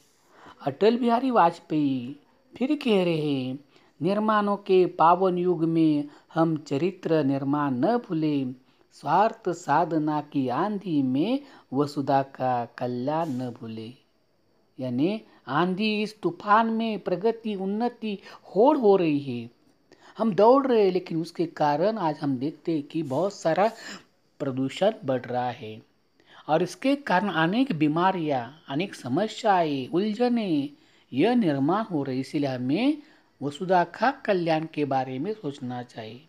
अटल 0.68 0.98
बिहारी 0.98 1.32
वाजपेयी 1.32 2.16
फिर 2.54 2.76
कह 2.76 3.04
रहे 3.04 3.18
हैं 3.18 3.60
निर्माणों 4.02 4.58
के 4.58 4.86
पावन 4.86 5.38
युग 5.38 5.64
में 5.64 6.08
हम 6.34 6.58
चरित्र 6.58 7.24
निर्माण 7.24 7.72
न 7.72 7.98
भूले, 7.98 8.46
स्वार्थ 8.92 9.50
साधना 9.50 10.22
की 10.22 10.48
आंधी 10.48 11.02
में 11.02 11.40
वसुधा 11.74 12.22
का 12.22 12.66
कल्याण 12.66 13.30
न 13.30 13.50
भूले। 13.50 13.94
यानी 14.80 15.22
आंधी 15.48 16.02
इस 16.02 16.22
तूफ़ान 16.22 16.68
में 16.68 17.00
प्रगति, 17.00 17.56
उन्नति, 17.56 18.18
होड़ 18.56 18.78
हो 18.78 18.96
रही 18.96 19.20
है। 19.20 19.50
हम 20.18 20.34
दौड़ 20.34 20.68
रहे 20.68 20.86
हैं, 20.86 20.92
लेकिन 20.92 21.22
उसके 21.22 21.46
कारण 21.46 21.98
आज 21.98 22.18
हम 22.22 22.38
देखते 22.38 22.72
हैं 22.72 22.84
कि 22.84 23.04
बहुत 23.04 23.34
सारा 23.34 23.72
प्रदूषण 24.40 24.92
बढ़ 25.06 25.22
रहा 25.22 25.50
है। 25.50 25.82
और 26.48 26.64
इसके 26.64 26.96
कारण 26.96 27.30
अनेक 27.30 27.72
बीमारियाँ, 27.72 28.64
अनेक 28.70 28.96
समस्याएँ, 28.96 29.88
उलझने, 29.88 30.70
यह 31.14 31.36
निर्माण 31.36 31.84
हो 31.84 32.04
रही 32.04 32.20
इसलिए 32.20 32.50
हमें 32.50 32.98
वसुधा 33.44 33.84
का 33.84 34.10
कल्याण 34.26 34.66
के 34.74 34.86
बारे 34.86 35.18
में 35.20 35.34
सोचना 35.34 35.82
चाहिए। 35.84 36.22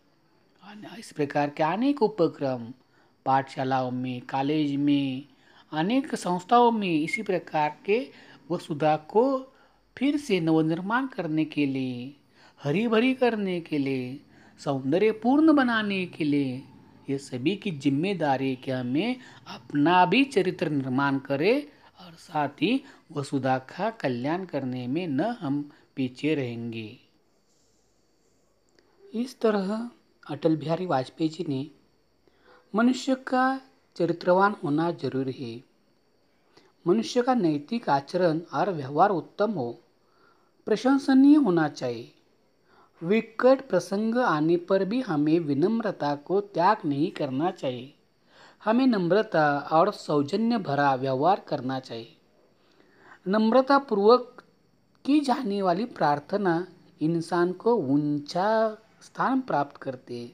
इस 0.98 1.12
प्रकार 1.12 1.50
के 1.50 1.62
अनेक 1.62 2.02
उपक्रम, 2.02 2.66
पाठशालाओं 3.26 3.90
में, 3.90 4.20
कॉलेज 4.22 4.74
में, 4.76 5.24
अनेक 5.72 6.14
संस्थाओं 6.14 6.70
में 6.70 6.88
इसी 6.90 7.22
प्रकार 7.22 7.76
के 7.86 7.98
वसुधा 8.50 8.96
को 9.10 9.24
फिर 9.96 10.16
से 10.16 10.40
नवनिर्माण 10.40 11.06
करने 11.06 11.44
के 11.44 11.66
लिए 11.66 12.14
हरी 12.60 12.86
भरी 12.88 13.12
करने 13.14 13.60
के 13.60 13.78
लिए, 13.78 14.20
सौंदर्यपूर्ण 14.60 15.52
बनाने 15.52 16.04
के 16.06 16.24
लिए, 16.24 16.62
ये 17.10 17.18
सभी 17.18 17.54
की 17.56 17.70
ज़िम्मेदारी 17.70 18.54
कि 18.56 18.70
हमें 18.70 19.16
अपना 19.54 20.04
भी 20.06 20.24
चरित्र 20.24 20.70
निर्माण 20.70 21.18
करें 21.20 21.62
और 22.00 22.12
साथ 22.18 22.62
ही 22.62 22.80
वसुधा 23.12 23.56
का 23.70 23.90
कल्याण 24.00 24.44
करने 24.44 24.86
में 24.86 25.06
न 25.06 25.34
हम 25.40 25.62
पीछे 25.96 26.34
रहेंगे। 26.34 27.03
इस 29.14 29.40
तरह 29.40 29.90
अटल 30.30 30.56
बिहारी 30.56 30.86
वाजपेयी 30.86 31.28
जी 31.30 31.44
ने 31.48 31.70
मनुष्य 32.74 33.14
का 33.14 33.60
चरित्रवान 33.96 34.56
होना 34.64 34.90
ज़रूरी 34.90 35.32
है। 35.32 35.64
मनुष्य 36.86 37.22
का 37.22 37.34
नैतिक 37.34 37.88
आचरण 37.88 38.40
और 38.54 38.70
व्यवहार 38.70 39.10
उत्तम 39.10 39.50
हो, 39.50 39.78
प्रशंसनीय 40.66 41.36
होना 41.36 41.68
चाहिए। 41.68 42.12
विकट 43.02 43.68
प्रसंग 43.68 44.18
आने 44.18 44.56
पर 44.56 44.84
भी 44.84 45.00
हमें 45.00 45.38
विनम्रता 45.38 46.14
को 46.14 46.40
त्याग 46.40 46.76
नहीं 46.84 47.10
करना 47.10 47.50
चाहिए। 47.50 47.94
हमें 48.64 48.86
नम्रता 48.86 49.58
और 49.58 49.92
सौजन्य 49.92 50.58
भरा 50.58 50.94
व्यवहार 50.94 51.40
करना 51.48 51.80
चाहिए। 51.80 52.16
नम्रता 53.28 53.78
पूर्वक 53.78 54.44
की 55.04 55.20
जाने 55.20 55.62
वाली 55.62 55.84
प्रार्थना 55.84 56.66
इंसान 57.00 57.52
को 57.52 57.74
ऊँचा 57.74 58.78
स्थान 59.04 59.40
प्राप्त 59.40 59.76
करते। 59.76 60.30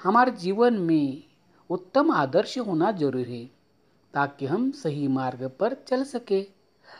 हमारे 0.00 0.30
जीवन 0.32 0.78
में 0.80 1.22
उत्तम 1.70 2.10
आदर्श 2.10 2.58
होना 2.58 2.90
ज़रूरी 2.92 3.32
है, 3.32 3.44
ताकि 4.14 4.46
हम 4.46 4.70
सही 4.72 5.08
मार्ग 5.08 5.50
पर 5.60 5.76
चल 5.88 6.04
सके 6.04 6.42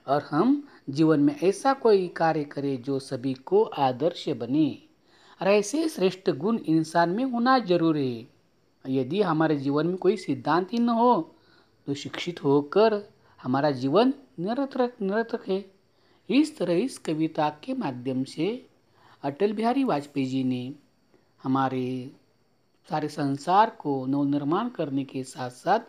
और 0.09 0.23
हम 0.23 0.63
जीवन 0.91 1.21
में 1.21 1.35
ऐसा 1.39 1.73
कोई 1.75 2.07
कार्य 2.09 2.45
करें 2.45 2.83
जो 2.83 2.99
सभी 2.99 3.33
को 3.35 3.63
आदर्श 3.63 4.29
बने 4.31 4.69
और 5.41 5.49
ऐसे 5.49 5.89
श्रेष्ठ 5.89 6.31
गुण 6.33 6.59
इंसान 6.59 7.11
में 7.11 7.25
होना 7.25 7.59
ज़रूरी 7.61 8.09
है। 8.11 8.31
यदि 8.85 9.21
हमारे 9.23 9.57
जीवन 9.57 9.87
में 9.87 9.97
कोई 9.97 10.17
सिद्धांत 10.17 10.73
ही 10.73 10.79
न 10.79 10.89
हो 10.91 11.15
तो 11.87 11.95
शिक्षित 11.95 12.43
होकर 12.45 13.03
हमारा 13.41 13.71
जीवन 13.73 14.13
निरर्थक 14.41 14.93
निरर्थक 15.03 15.49
है। 15.49 15.65
इस 16.29 16.57
तरह 16.59 16.75
इस 16.75 16.99
कविता 16.99 17.49
के 17.65 17.75
माध्यम 17.75 18.23
से 18.25 18.47
अटल 19.25 19.53
बिहारी 19.53 19.85
वाजपेयी 19.85 20.27
जी 20.27 20.45
ने 20.45 20.75
हमारे 21.43 22.13
सारे 22.91 23.09
संसार 23.09 23.71
को 23.71 24.07
नवनिर्माण 24.07 24.69
करने 24.69 25.05
के 25.05 25.25
साथ 25.25 25.51
साथ 25.51 25.81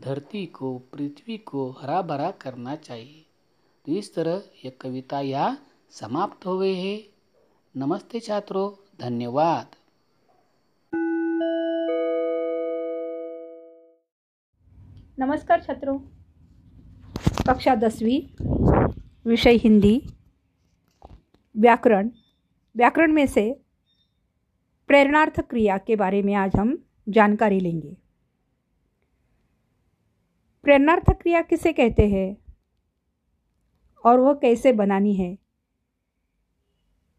धरती 0.00 0.46
को, 0.46 0.78
पृथ्वी 0.78 1.38
को 1.38 1.70
हरा 1.70 2.02
भरा 2.02 2.30
करना 2.30 2.76
चाहिए। 2.76 3.26
तो 3.86 3.92
इस 3.92 4.14
तरह 4.14 4.42
यह 4.64 4.72
कविता 4.80 5.20
यहाँ 5.20 5.66
समाप्त 5.90 6.46
हो 6.46 6.58
गई 6.58 6.74
है। 6.74 7.08
नमस्ते 7.76 8.20
छात्रों, 8.20 8.96
धन्यवाद। 9.00 9.66
नमस्कार 15.18 15.62
छात्रों। 15.62 15.98
कक्षा 17.48 17.74
दसवीं, 17.74 18.44
विषय 19.26 19.56
हिंदी, 19.56 20.02
व्याकरण। 21.56 22.10
व्याकरण 22.74 23.12
में 23.12 23.26
से 23.26 23.50
प्रेरणार्थ 24.88 25.40
क्रिया 25.40 25.78
के 25.78 25.96
बारे 25.96 26.22
में 26.22 26.34
आज 26.34 26.56
हम 26.56 26.76
जानकारी 27.08 27.60
लेंगे। 27.60 27.96
प्रेरणार्थ 30.64 31.10
क्रिया 31.12 31.40
किसे 31.42 31.72
कहते 31.72 32.08
हैं 32.08 32.36
और 34.04 34.20
वह 34.20 34.34
कैसे 34.34 34.72
बनानी 34.72 35.14
है, 35.14 35.36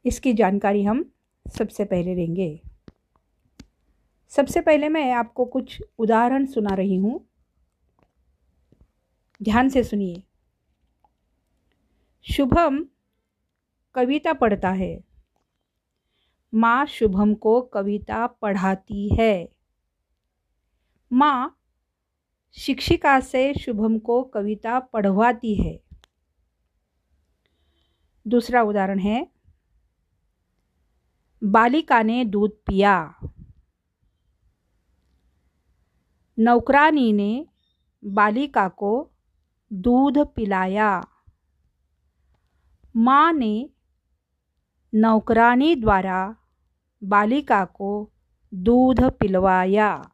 इसकी 0.05 0.33
जानकारी 0.33 0.83
हम 0.83 1.03
सबसे 1.45 1.85
पहले 1.85 2.15
लेंगे। 2.15 2.61
सबसे 4.31 4.61
पहले 4.61 4.89
मैं 4.89 5.11
आपको 5.13 5.45
कुछ 5.45 5.81
उदाहरण 5.99 6.45
सुना 6.45 6.75
रही 6.75 6.95
हूँ। 6.95 7.19
ध्यान 9.41 9.69
से 9.69 9.83
सुनिए। 9.83 10.21
शुभम 12.25 12.85
कविता 13.95 14.33
पढ़ता 14.33 14.69
है। 14.69 15.10
माँ 16.53 16.85
शुभम 16.85 17.33
को 17.33 17.61
कविता 17.61 18.27
पढ़ाती 18.27 19.15
है। 19.19 19.49
माँ 21.13 21.57
शिक्षिका 22.53 23.19
से 23.19 23.53
शुभम 23.53 23.99
को 23.99 24.23
कविता 24.23 24.79
पढ़वाती 24.79 25.55
है। 25.55 25.79
दूसरा 28.27 28.61
उदाहरण 28.61 28.99
है, 28.99 29.27
बालिका 31.43 32.03
ने 32.03 32.25
दूध 32.25 32.51
पिया। 32.51 33.15
नौकरानी 36.39 37.13
ने 37.13 37.45
बालिका 38.05 38.67
को 38.67 39.11
दूध 39.73 40.17
पिलाया। 40.17 41.07
माँ 42.95 43.33
ने 43.33 43.69
नौकरानी 44.93 45.75
द्वारा 45.75 46.35
बालिका 47.03 47.65
को 47.65 48.09
दूध 48.53 49.03
पिलवाया। 49.03 50.11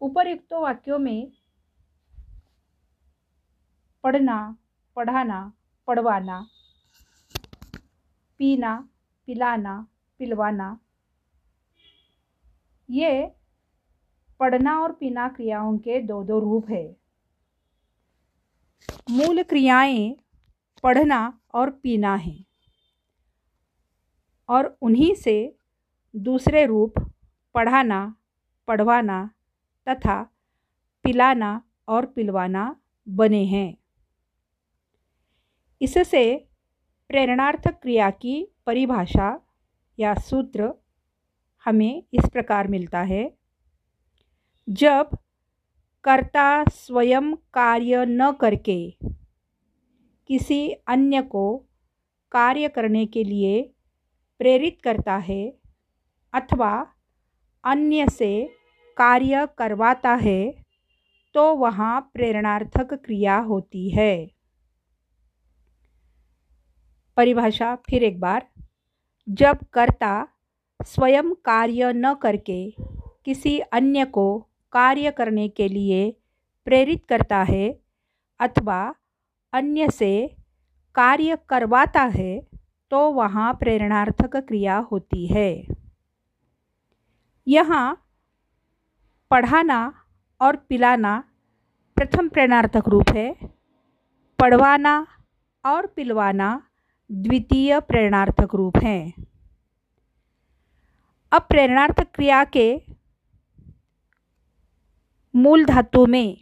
उपरयुक्त 0.00 0.52
वाक्यों 0.52 0.98
में 0.98 1.32
पढ़ना, 4.04 4.56
पढ़ाना, 4.96 5.52
पढ़वाना, 5.86 6.46
पीना, 8.38 8.88
पिलाना, 9.26 9.86
पिलवाना, 10.18 10.78
ये 12.90 13.32
पढ़ना 14.40 14.80
और 14.80 14.92
पीना 14.92 15.28
क्रियाओं 15.28 15.78
के 15.78 16.00
दो 16.00 16.22
दो 16.24 16.38
रूप 16.38 16.70
है। 16.70 16.96
मूल 19.10 19.42
क्रियाएँ 19.42 20.16
पढ़ना 20.82 21.40
और 21.54 21.70
पीना 21.70 22.14
है। 22.14 22.49
और 24.50 24.76
उन्हीं 24.82 25.14
से 25.14 25.56
दूसरे 26.16 26.66
रूप 26.66 26.94
पढ़ाना, 27.54 28.14
पढ़वाना 28.68 29.30
तथा 29.88 30.22
पिलाना 31.04 31.62
और 31.88 32.06
पिलवाना 32.06 32.76
बने 33.08 33.44
हैं। 33.44 33.76
इससे 35.80 36.48
प्रेरणार्थक 37.08 37.80
क्रिया 37.82 38.10
की 38.10 38.48
परिभाषा 38.66 39.40
या 39.98 40.14
सूत्र 40.14 40.74
हमें 41.66 42.02
इस 42.12 42.28
प्रकार 42.32 42.68
मिलता 42.68 43.02
है। 43.02 43.30
जब 44.68 45.16
कर्ता 46.04 46.64
स्वयं 46.64 47.34
कार्य 47.54 48.04
न 48.08 48.32
करके 48.32 48.90
किसी 50.28 50.70
अन्य 50.72 51.22
को 51.22 51.44
कार्य 52.32 52.68
करने 52.68 53.06
के 53.06 53.24
लिए 53.24 53.74
प्रेरित 54.40 54.78
करता 54.84 55.16
है 55.18 55.42
अथवा 56.34 56.72
अन्य 57.64 58.06
से 58.10 58.32
कार्य 58.96 59.46
करवाता 59.58 60.14
है 60.14 60.40
तो 61.34 61.42
वहाँ 61.54 62.00
प्रेरणार्थक 62.14 62.94
क्रिया 62.94 63.36
होती 63.38 63.88
है। 63.90 64.14
परिभाषा 67.16 67.74
फिर 67.88 68.02
एक 68.02 68.20
बार। 68.20 68.46
जब 69.28 69.58
कर्ता 69.72 70.12
स्वयं 70.80 71.32
कार्य 71.44 71.92
न 71.94 72.14
करके 72.14 72.60
किसी 73.24 73.58
अन्य 73.72 74.04
को 74.04 74.26
कार्य 74.72 75.10
करने 75.10 75.48
के 75.48 75.68
लिए 75.68 76.10
प्रेरित 76.66 77.04
करता 77.08 77.42
है 77.42 77.68
अथवा 78.40 78.82
अन्य 79.52 79.88
से 79.90 80.12
कार्य 80.94 81.36
करवाता 81.48 82.02
है 82.14 82.49
तो 82.90 83.00
वहाँ 83.12 83.52
प्रेरणार्थक 83.54 84.36
क्रिया 84.36 84.76
होती 84.92 85.26
है। 85.26 85.66
यहाँ 87.46 88.06
पढ़ाना 89.30 89.80
और 90.40 90.56
पिलाना 90.56 91.24
प्रथम 91.96 92.28
प्रेरणार्थक 92.28 92.88
रूप 92.88 93.10
है। 93.10 93.32
पढ़वाना 94.38 95.06
और 95.64 95.86
पिलवाना 95.86 96.50
द्वितीय 97.10 97.80
प्रेरणार्थक 97.80 98.54
रूप 98.54 98.76
हैं। 98.76 99.12
अब 101.32 101.42
प्रेरणार्थक 101.42 102.06
क्रिया 102.14 102.44
के 102.44 102.82
मूल 105.34 105.64
धातु 105.64 106.06
में 106.06 106.36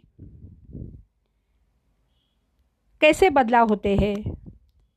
कैसे 3.01 3.29
बदलाव 3.29 3.67
होते 3.67 3.95
हैं? 3.95 4.15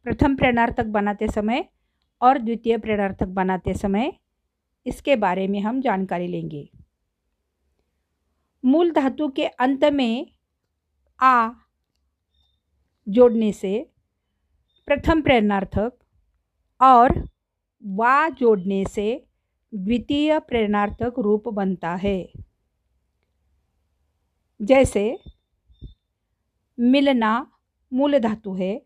प्रथम 0.07 0.35
प्रेरणार्थक 0.37 0.87
बनाते 0.87 1.29
समय 1.29 1.65
और 2.21 2.39
द्वितीय 2.39 2.77
प्रेरणार्थक 2.77 3.27
बनाते 3.27 3.75
समय 3.75 4.13
इसके 4.87 5.17
बारे 5.17 5.47
में 5.49 5.61
हम 5.61 5.81
जानकारी 5.81 6.27
लेंगे। 6.27 6.69
मूल 8.65 8.91
धातु 8.93 9.29
के 9.29 9.47
अंत 9.47 9.85
में 9.85 10.27
आ 11.21 11.51
जोड़ने 13.07 13.53
से 13.53 13.75
प्रथम 14.89 15.23
प्रेरणार्थक 15.23 15.93
और 16.81 17.29
वा 17.83 18.29
जोड़ने 18.29 18.85
से 18.85 19.25
द्वितीय 19.73 20.39
प्रेरणार्थक 20.39 21.15
रूप 21.19 21.49
बनता 21.49 21.95
है। 21.95 22.33
जैसे 24.61 25.19
मिलना 26.79 27.35
मूल 27.93 28.19
धातु 28.19 28.55
है 28.55 28.81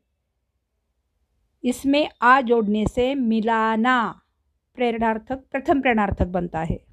इसमें 1.65 2.09
आ 2.23 2.41
जोड़ने 2.41 2.87
से 2.87 3.15
मिलाना 3.15 4.21
प्रेरणार्थक, 4.75 5.45
प्रथम 5.53 5.81
प्रेरणार्थक 5.81 6.27
बनता 6.27 6.61
है। 6.61 6.87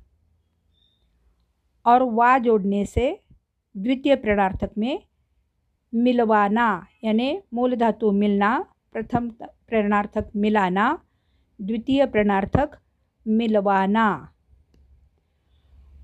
और 1.86 2.04
वा 2.04 2.38
जोड़ने 2.38 2.86
से 2.86 3.23
द्वितीय 3.78 4.15
प्रेरणार्थक 4.15 4.71
में 4.78 5.08
मिलवाना, 5.95 6.88
यानी 7.04 7.41
मूल 7.54 7.76
धातु 7.76 8.12
मिलना, 8.12 8.65
प्रथम 8.93 9.30
प्रेरणार्थक 9.41 10.30
मिलाना, 10.36 10.99
द्वितीय 11.62 12.06
प्रेरणार्थक 12.06 12.69
मिलवाना। 13.28 14.30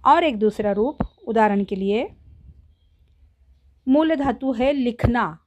और 0.06 0.24
एक 0.24 0.40
दूसरा 0.40 0.72
रूप 0.72 0.98
उदाहरण 1.28 1.64
के 1.64 1.76
लिए, 1.76 2.10
मूल 3.88 4.16
धातु 4.16 4.52
है 4.52 4.74
लिखना। 4.74 5.40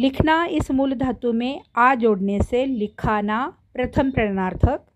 लिखना 0.00 0.44
इस 0.44 0.70
मूल 0.70 0.94
धातु 0.94 1.32
में 1.32 1.62
आ 1.76 1.94
जोड़ने 1.94 2.42
से 2.42 2.64
लिखाना 2.66 3.38
प्रथम 3.74 4.10
प्रेरणार्थक 4.10 4.86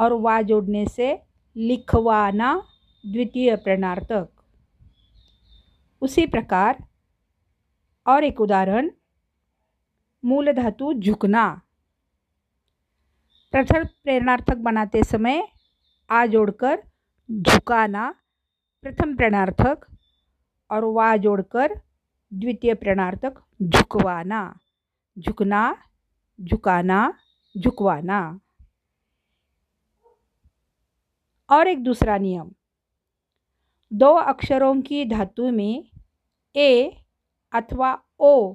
और 0.00 0.12
वा 0.12 0.40
जोड़ने 0.42 0.86
से 0.86 1.22
लिखवाना 1.56 2.54
द्वितीय 3.04 3.56
प्रेरणार्थक। 3.56 4.28
उसी 6.02 6.26
प्रकार 6.26 6.84
और 8.06 8.24
एक 8.24 8.40
उदाहरण, 8.40 8.90
मूल 10.24 10.52
धातु 10.52 10.92
झुकना। 10.92 11.62
प्रथम 13.52 13.84
प्रेरणार्थक 13.84 14.56
बनाते 14.56 15.04
समय 15.04 15.42
आ 16.10 16.26
जोड़कर 16.26 16.82
झुकाना 17.30 18.14
प्रथम 18.82 19.16
प्रेरणार्थक 19.16 19.86
और 20.70 20.84
वा 20.84 21.16
जोड़कर 21.16 21.80
द्वितीय 22.32 22.74
प्रणार्थक 22.74 23.32
झुकवाना, 23.62 24.52
झुकना, 25.18 25.72
झुकाना, 26.40 27.10
झुकवाना। 27.56 28.38
और 31.50 31.66
एक 31.66 31.82
दूसरा 31.82 32.18
नियम। 32.18 32.48
दो 33.92 34.14
अक्षरों 34.14 34.80
की 34.80 35.04
धातु 35.04 35.50
में 35.50 35.82
ए 36.56 36.90
अथवा 37.52 37.96
ओ 38.18 38.54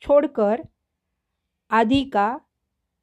छोड़कर 0.00 0.60
आदि 1.70 2.04
का 2.04 2.38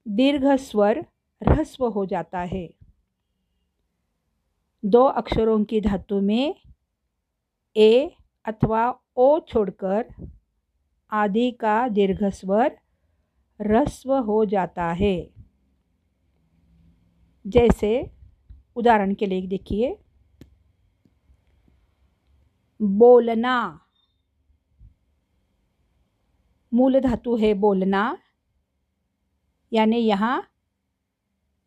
दीर्घ 0.08 0.56
स्वर 0.58 0.97
ह्रस्व 1.43 1.86
हो 1.88 2.06
जाता 2.06 2.39
है। 2.39 2.67
दो 4.84 5.06
अक्षरों 5.06 5.63
की 5.63 5.80
धातु 5.80 6.21
में 6.21 6.54
ए 7.76 8.08
अथवा 8.45 8.93
ओ 9.17 9.39
छोड़कर 9.39 10.06
आदि 11.12 11.52
का 11.52 11.88
दीर्घ 11.88 12.23
स्वर 12.30 12.78
रस्व 13.62 14.13
हो 14.13 14.45
जाता 14.45 14.91
है। 14.91 15.30
जैसे 17.47 18.12
उदाहरण 18.76 19.13
के 19.13 19.26
लिए 19.26 19.47
देखिए। 19.47 19.95
बोलना। 22.82 23.80
मूल 26.73 26.99
धातु 26.99 27.36
है 27.36 27.54
बोलना। 27.54 28.17
यानी 29.71 29.97
यहाँ 29.97 30.43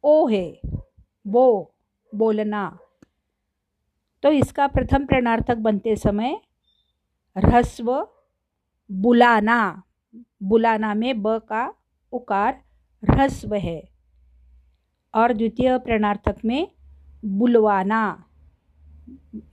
ओ 0.05 0.27
है 0.29 0.61
वो 1.27 1.75
बोलना। 2.15 2.79
तो 4.23 4.33
इसका 4.33 4.67
प्रथम 4.67 5.07
प्रेरणार्थक 5.07 5.57
बनते 5.57 5.97
समय 5.97 6.41
ह्रस्व 7.39 8.09
बुलाना। 8.93 9.83
बुलाना 10.43 10.95
में 10.95 11.23
ब 11.23 11.39
का 11.39 11.75
उकार 12.13 12.63
ह्रस्व 13.11 13.55
है। 13.55 13.89
और 15.15 15.33
द्वितीय 15.33 15.79
प्रणार्थक 15.79 16.37
में 16.45 16.69
बुलवाना। 17.25 18.25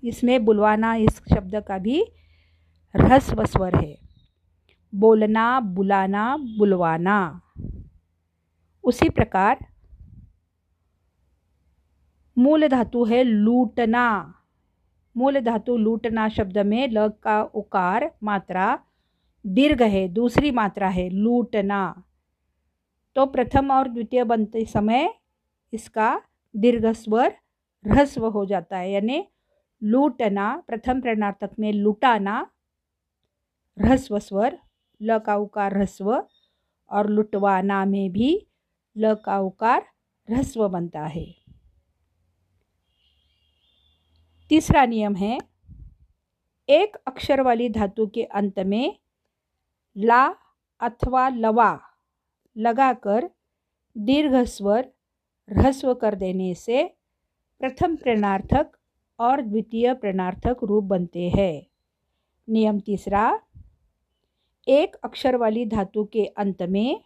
इसमें 0.04 0.46
बुलवाना 0.46 0.96
इस 0.96 1.22
शब्द 1.34 1.56
का 1.56 1.78
भी 1.78 2.04
ह्रस्व 2.96 3.46
स्वर 3.46 3.76
है। 3.76 3.98
बोलना, 4.96 5.60
बुलाना, 5.60 6.38
बुलवाना। 6.38 7.41
उसी 8.84 9.10
प्रकार 9.10 9.65
मूल 12.38 12.67
धातु 12.67 13.06
है 13.06 13.24
लूटना। 13.24 14.34
मूल 15.15 15.39
धातु 15.39 15.78
लूटना 15.78 16.28
शब्द 16.30 16.58
में 16.58 16.88
ल 16.88 17.08
का 17.23 17.41
उकार 17.56 18.12
मात्रा 18.23 18.80
दीर्घ 19.45 19.82
है, 19.82 20.08
दूसरी 20.08 20.52
मात्रा 20.52 20.88
है 20.89 21.10
लूटना। 21.10 22.04
तो 23.15 23.26
प्रथम 23.26 23.71
और 23.71 23.88
द्वितीय 23.88 24.23
बनते 24.23 24.65
समय 24.65 25.10
इसका 25.73 26.21
दीर्घ 26.56 26.86
स्वर 26.88 27.36
ह्रस्व 27.86 28.26
हो 28.28 28.45
जाता 28.45 28.78
है, 28.78 28.91
यानी 28.91 29.23
लूटना, 29.82 30.56
प्रथम 30.67 31.02
प्रणार्थक 31.02 31.52
में 31.60 31.71
लुटाना 31.73 32.39
ह्रस्व 33.78 34.19
स्वर, 34.19 34.58
ल 35.02 35.19
का 35.19 35.36
उकार 35.36 35.78
ह्रस्व 35.78 36.12
और 36.91 37.10
लुटवाना 37.10 37.84
में 37.86 38.12
भी 38.12 38.47
ल 38.95 39.13
का 39.15 39.39
उकार 39.39 39.86
ह्रस्व 40.28 40.67
बनता 40.69 41.06
है। 41.06 41.42
तीसरा 44.54 44.86
नियम 44.86 45.16
है, 45.16 45.38
एक 46.70 46.96
अक्षर 47.08 47.42
वाली 47.42 47.70
धातु 47.70 48.06
के 48.08 48.24
अंत 48.24 48.60
में 48.60 49.00
ला 49.98 50.26
अथवा 50.82 51.30
लवा 51.30 51.80
लगाकर 52.58 53.30
दीर्घ 53.98 54.36
स्वर, 54.44 54.86
ह्रस्व 55.50 55.94
कर 55.94 56.16
देने 56.16 56.54
से 56.56 56.84
प्रथम 57.60 57.96
प्रेरणार्थक 57.96 58.78
और 59.20 59.42
द्वितीय 59.42 59.94
प्रेरणार्थक 59.94 60.63
रूप 60.63 60.84
बनते 60.84 61.30
हैं। 61.30 61.68
नियम 62.48 62.80
तीसरा, 62.80 63.39
एक 64.68 64.96
अक्षर 64.96 65.36
वाली 65.36 65.66
धातु 65.66 66.06
के 66.06 66.26
अंत 66.26 66.62
में 66.62 67.04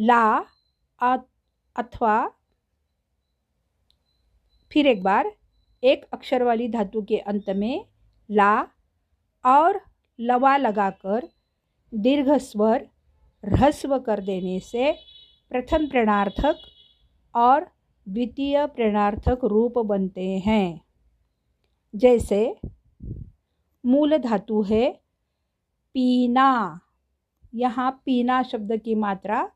ला 0.00 0.44
अथवा 1.76 2.30
फिर 4.74 4.86
एक 4.86 5.02
बार 5.02 5.30
एक 5.82 6.04
अक्षर 6.12 6.42
वाली 6.42 6.68
धातु 6.68 7.02
के 7.02 7.18
अंत 7.18 7.50
में 7.50 7.84
ला 8.30 8.66
और 9.44 9.80
लवा 10.18 10.56
लगाकर 10.56 11.28
दीर्घ 11.94 12.32
स्वर 12.38 12.86
ह्रस्व 13.44 13.98
कर 13.98 14.20
देने 14.20 14.60
से 14.60 14.92
प्रथम 15.50 15.86
प्रेरणार्थक 15.86 16.54
और 17.34 17.60
द्वितीय 18.08 18.66
प्रेरणार्थक 18.66 19.44
रूप 19.44 19.78
बनते 19.78 20.38
हैं। 20.38 20.80
जैसे 21.94 22.60
मूल 23.84 24.16
धातु 24.16 24.62
है 24.62 24.90
पीना। 25.94 26.80
यहाँ 27.54 27.90
पीना 28.06 28.42
शब्द 28.42 28.72
की 28.84 28.94
मात्रा 28.94 29.48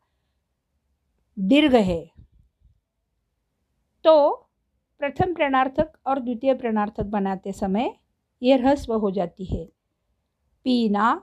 दीर्घ 1.39 1.75
है। 1.75 2.05
तो 4.05 4.48
प्रथम 5.01 5.35
प्रणार्थक 5.35 5.93
और 6.07 6.19
द्वितीय 6.19 6.55
प्रणार्थक 6.55 7.05
बनाते 7.05 7.53
समय 7.53 7.91
ये 8.43 8.57
ह्रस्व 8.57 8.95
हो 8.95 9.11
जाती 9.11 9.45
है। 9.45 9.65
पीना, 10.65 11.15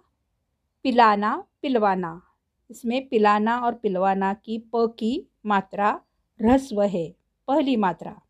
पिलाना, 0.84 1.36
पिलवाना। 1.62 2.22
इसमें 2.70 3.08
पिलाना 3.10 3.60
और 3.60 3.74
पिलवाना 3.74 4.34
की 4.34 4.58
प 4.76 4.88
की 5.00 5.28
मात्रा 5.46 5.90
ह्रस्व 6.40 6.82
है, 6.82 7.16
पहली 7.48 7.76
मात्रा। 7.76 8.22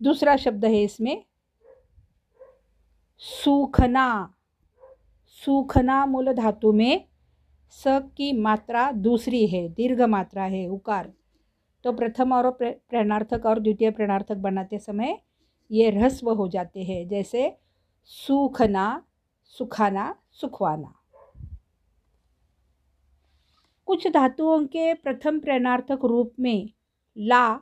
दूसरा 0.00 0.36
शब्द 0.36 0.64
है 0.64 0.82
इसमें 0.82 1.24
सूखना। 3.18 4.34
सूखना 5.26 6.04
मूल 6.06 6.32
धातु 6.32 6.72
में 6.72 7.09
स 7.70 7.84
की 7.88 8.32
मात्रा 8.32 8.92
दूसरी 8.92 9.46
है, 9.46 9.68
दीर्घ 9.68 10.00
मात्रा 10.02 10.44
है, 10.44 10.66
उकार. 10.68 11.12
तो 11.84 11.92
प्रथम 11.92 12.32
और 12.32 12.50
प्रेरणार्थक 12.50 13.46
और 13.46 13.60
द्वितीय 13.60 13.90
प्रेरणार्थक 13.90 14.36
बनाते 14.36 14.78
समय 14.78 15.22
ये 15.70 15.90
ह्रस्व 15.90 16.30
हो 16.30 16.48
जाते 16.48 16.82
हैं, 16.82 17.08
जैसे 17.08 17.58
सूखना, 18.04 19.02
सुखाना, 19.44 20.14
सुखवाना. 20.32 20.94
कुछ 23.86 24.06
धातुओं 24.06 24.66
के 24.66 24.94
प्रथम 24.94 25.40
प्रेरणार्थक 25.40 25.98
रूप 26.04 26.32
में 26.40 26.70
ला 27.18 27.60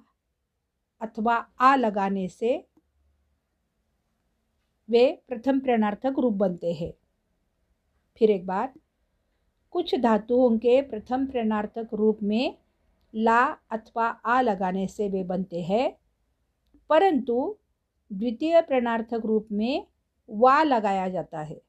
अथवा 1.01 1.37
आ 1.61 1.77
लगाने 1.77 2.29
से 2.29 2.69
वे 4.91 5.23
प्रथम 5.29 5.61
प्रेरणार्थक 5.61 6.15
रूप 6.19 6.35
बनते 6.35 6.73
हैं. 6.73 6.93
फिर 8.17 8.31
एक 8.31 8.47
बार 8.47 8.73
कुछ 9.71 9.95
धातुओं 9.95 10.59
के 10.59 10.83
प्रथम 10.83 11.27
प्रेरणार्थक 11.27 11.89
रूप 11.95 12.19
में 12.23 12.59
ला 13.15 13.45
अथवा 13.71 14.07
आ 14.07 14.41
लगाने 14.41 14.87
से 14.87 15.09
वे 15.09 15.25
बनते 15.25 15.63
हैं। 15.63 15.99
परंतु 16.91 17.57
द्वितीय 18.13 18.61
प्रेरणार्थक 18.61 19.23
रूप 19.25 19.49
में 19.53 19.87
वा 20.31 20.63
लगाया 20.63 21.09
जाता 21.09 21.41
है। 21.41 21.63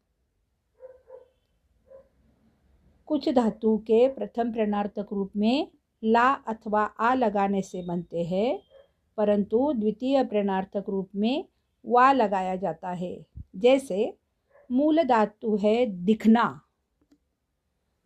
कुछ 3.06 3.30
धातु 3.30 3.78
के 3.78 4.08
प्रथम 4.08 4.52
प्रेरणार्थक 4.52 5.08
रूप 5.12 5.32
में 5.38 5.72
ला 6.04 6.34
अथवा 6.34 6.84
आ 6.84 7.14
लगाने 7.14 7.62
से 7.62 7.82
बनते 7.82 8.24
हैं, 8.24 8.62
परंतु 9.18 9.74
द्वितीय 9.74 10.24
प्रेरणार्थक 10.24 10.84
रूप 10.90 11.10
में 11.16 11.46
वा 11.86 12.12
लगाया 12.12 12.56
जाता 12.56 12.90
है। 12.90 13.26
जैसे, 13.56 14.18
मूल 14.72 15.04
धातु 15.04 15.56
है 15.56 15.86
दिखना। 15.86 16.62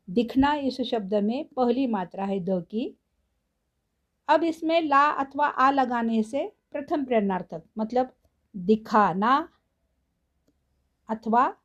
दिखना 0.10 0.54
इस 0.54 0.82
शब्द 0.82 1.14
में 1.14 1.46
पहली 1.46 1.88
मात्रा 1.88 2.26
है 2.26 2.40
द 2.40 2.50
की। 2.50 2.98
अब 4.28 4.44
इसमें 4.44 4.82
ला 4.82 5.10
अथवा 5.10 5.48
आ 5.48 5.72
लगाने 5.72 6.24
से 6.24 6.56
प्रथम 6.72 7.06
प्रेरणार्थक 7.06 7.64
मतलब 7.78 8.14
दिखाना 8.56 9.50
अथवा 11.10 11.56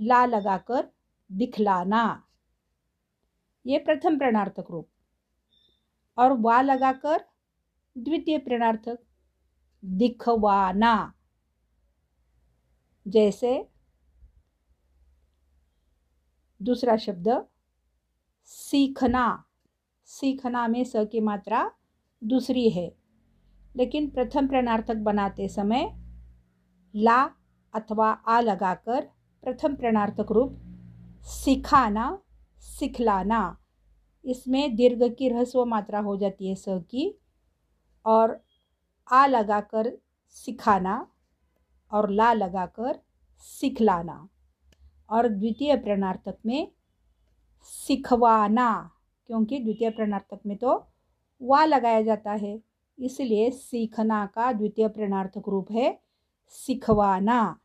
ला 0.00 0.26
लगाकर 0.26 0.88
दिखलाना। 1.32 2.24
ये 3.66 3.78
प्रथम 3.78 4.18
प्रेरणार्थक 4.18 4.66
रूप। 4.70 4.88
और 6.18 6.32
वा 6.32 6.62
लगाकर 6.62 7.24
द्वितीय 7.98 8.38
प्रेरणार्थक, 8.38 8.98
दिखवाना। 9.84 11.14
जैसे 13.08 13.70
दूसरा 16.62 16.96
शब्द 16.96 17.46
सीखना। 18.44 19.44
सीखना 20.04 20.68
में 20.68 20.84
स 20.84 20.92
की 20.96 21.20
मात्रा 21.20 21.70
दूसरी 22.24 22.70
है। 22.70 22.96
लेकिन 23.76 24.10
प्रथम 24.10 24.46
प्रणार्थक 24.48 24.96
बनाते 24.96 25.48
समय 25.48 25.94
ला 26.96 27.30
अथवा 27.74 28.10
आ 28.10 28.40
लगाकर 28.40 29.00
प्रथम 29.42 29.74
प्रणार्थक 29.74 30.32
रूप 30.32 30.60
सिखाना, 31.22 32.18
सिखलाना। 32.58 33.58
इसमें 34.24 34.76
दीर्घ 34.76 35.14
की 35.18 35.28
ह्रस्व 35.28 35.64
मात्रा 35.64 36.00
हो 36.00 36.16
जाती 36.16 36.48
है 36.48 36.54
स 36.54 36.64
की 36.68 37.18
और 38.06 38.44
आ 39.12 39.26
लगाकर 39.26 39.98
सिखाना 40.30 41.06
और 41.92 42.10
ला 42.10 42.32
लगाकर 42.32 43.00
सिखलाना। 43.38 44.28
और 45.14 45.28
द्वितीय 45.28 45.76
प्रणार्थक 45.76 46.36
में 46.46 46.68
सिखवाना, 47.70 48.70
क्योंकि 49.28 49.58
द्वितीय 49.58 49.90
प्रणार्थक 49.90 50.40
में 50.46 50.56
तो 50.56 50.84
वा 51.40 51.64
लगाया 51.64 52.02
जाता 52.02 52.32
है, 52.32 52.58
इसलिए 52.98 53.50
सीखना 53.50 54.24
का 54.26 54.52
द्वितीय 54.52 54.88
प्रणार्थक 54.88 55.48
रूप 55.48 55.70
है 55.72 55.98
सिखवाना। 56.54 57.60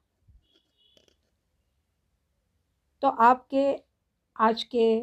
तो 3.04 3.08
आपके, 3.08 3.76
आज 4.36 4.64
के 4.66 4.96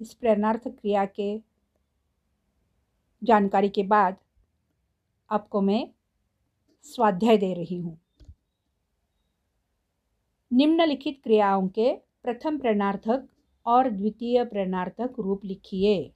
इस 0.00 0.12
प्रेरणार्थ 0.14 0.68
क्रिया 0.68 1.04
के 1.06 1.36
जानकारी 3.22 3.68
के 3.68 3.82
बाद 3.84 4.16
आपको 5.30 5.60
मैं 5.60 5.86
स्वाध्याय 6.86 7.36
दे 7.38 7.52
रही 7.54 7.80
हूँ। 7.80 7.98
निम्नलिखित 10.52 11.20
क्रियाओं 11.24 11.68
के 11.68 11.92
प्रथम 12.22 12.58
प्रणार्थक 12.58 13.28
और 13.66 13.90
द्वितीय 13.90 14.44
प्रणार्थक 14.44 15.14
रूप 15.18 15.44
लिखिए। 15.44 16.12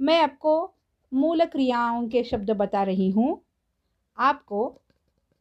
मैं 0.00 0.20
आपको 0.22 0.74
मूल 1.14 1.44
क्रियाओं 1.44 2.08
के 2.08 2.24
शब्द 2.24 2.50
बता 2.50 2.82
रही 2.82 3.10
हूँ। 3.10 3.40
आपको 4.18 4.80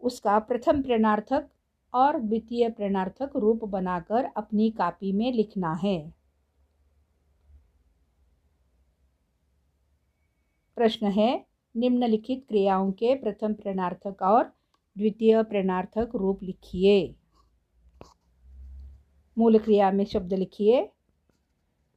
उसका 0.01 0.39
प्रथम 0.39 0.81
प्रणार्थक 0.81 1.49
और 1.93 2.19
द्वितीय 2.19 2.69
प्रणार्थक 2.69 3.31
रूप 3.35 3.65
बनाकर 3.65 4.25
अपनी 4.37 4.71
कापी 4.71 5.11
में 5.11 5.33
लिखना 5.33 5.73
है। 5.73 6.13
प्रश्न 10.75 11.07
है, 11.07 11.45
निम्नलिखित 11.77 12.45
क्रियाओं 12.47 12.91
के 12.91 13.15
प्रथम 13.15 13.53
प्रणार्थक 13.53 14.21
और 14.21 14.43
द्वितीय 14.97 15.43
प्रणार्थक 15.43 16.11
रूप 16.15 16.43
लिखिए। 16.43 17.15
मूल 19.37 19.59
क्रिया 19.59 19.91
में 19.91 20.05
शब्द 20.05 20.33
लिखिए। 20.33 20.89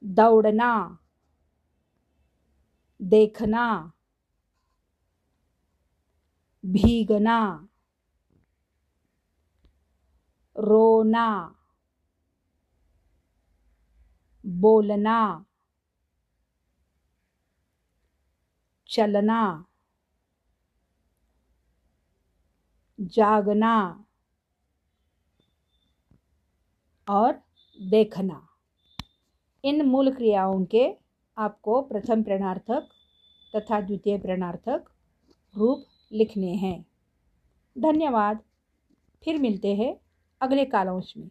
दौड़ना 0.05 0.99
देखना 3.01 3.93
भीगना 6.65 7.69
रोना 10.57 11.29
बोलना 14.45 15.45
चलना 18.89 19.67
जागना। 22.99 24.06
और 27.09 27.43
देखना। 27.83 28.49
इन 29.65 29.83
मूल 29.83 30.13
क्रियाओं 30.13 30.65
के 30.65 30.95
आपको 31.39 31.83
प्रथम 31.83 32.23
प्रणार्थक 32.23 32.89
तथा 33.57 33.81
द्वितीय 33.81 34.19
प्रणार्थक 34.19 34.85
रूप 35.57 35.85
लिखने 36.13 36.53
हैं। 36.55 36.87
धन्यवाद। 37.79 38.39
फिर 39.25 39.39
मिलते 39.39 39.75
हैं 39.75 39.97
अगले 40.41 40.65
कालांश 40.65 41.15
में। 41.17 41.31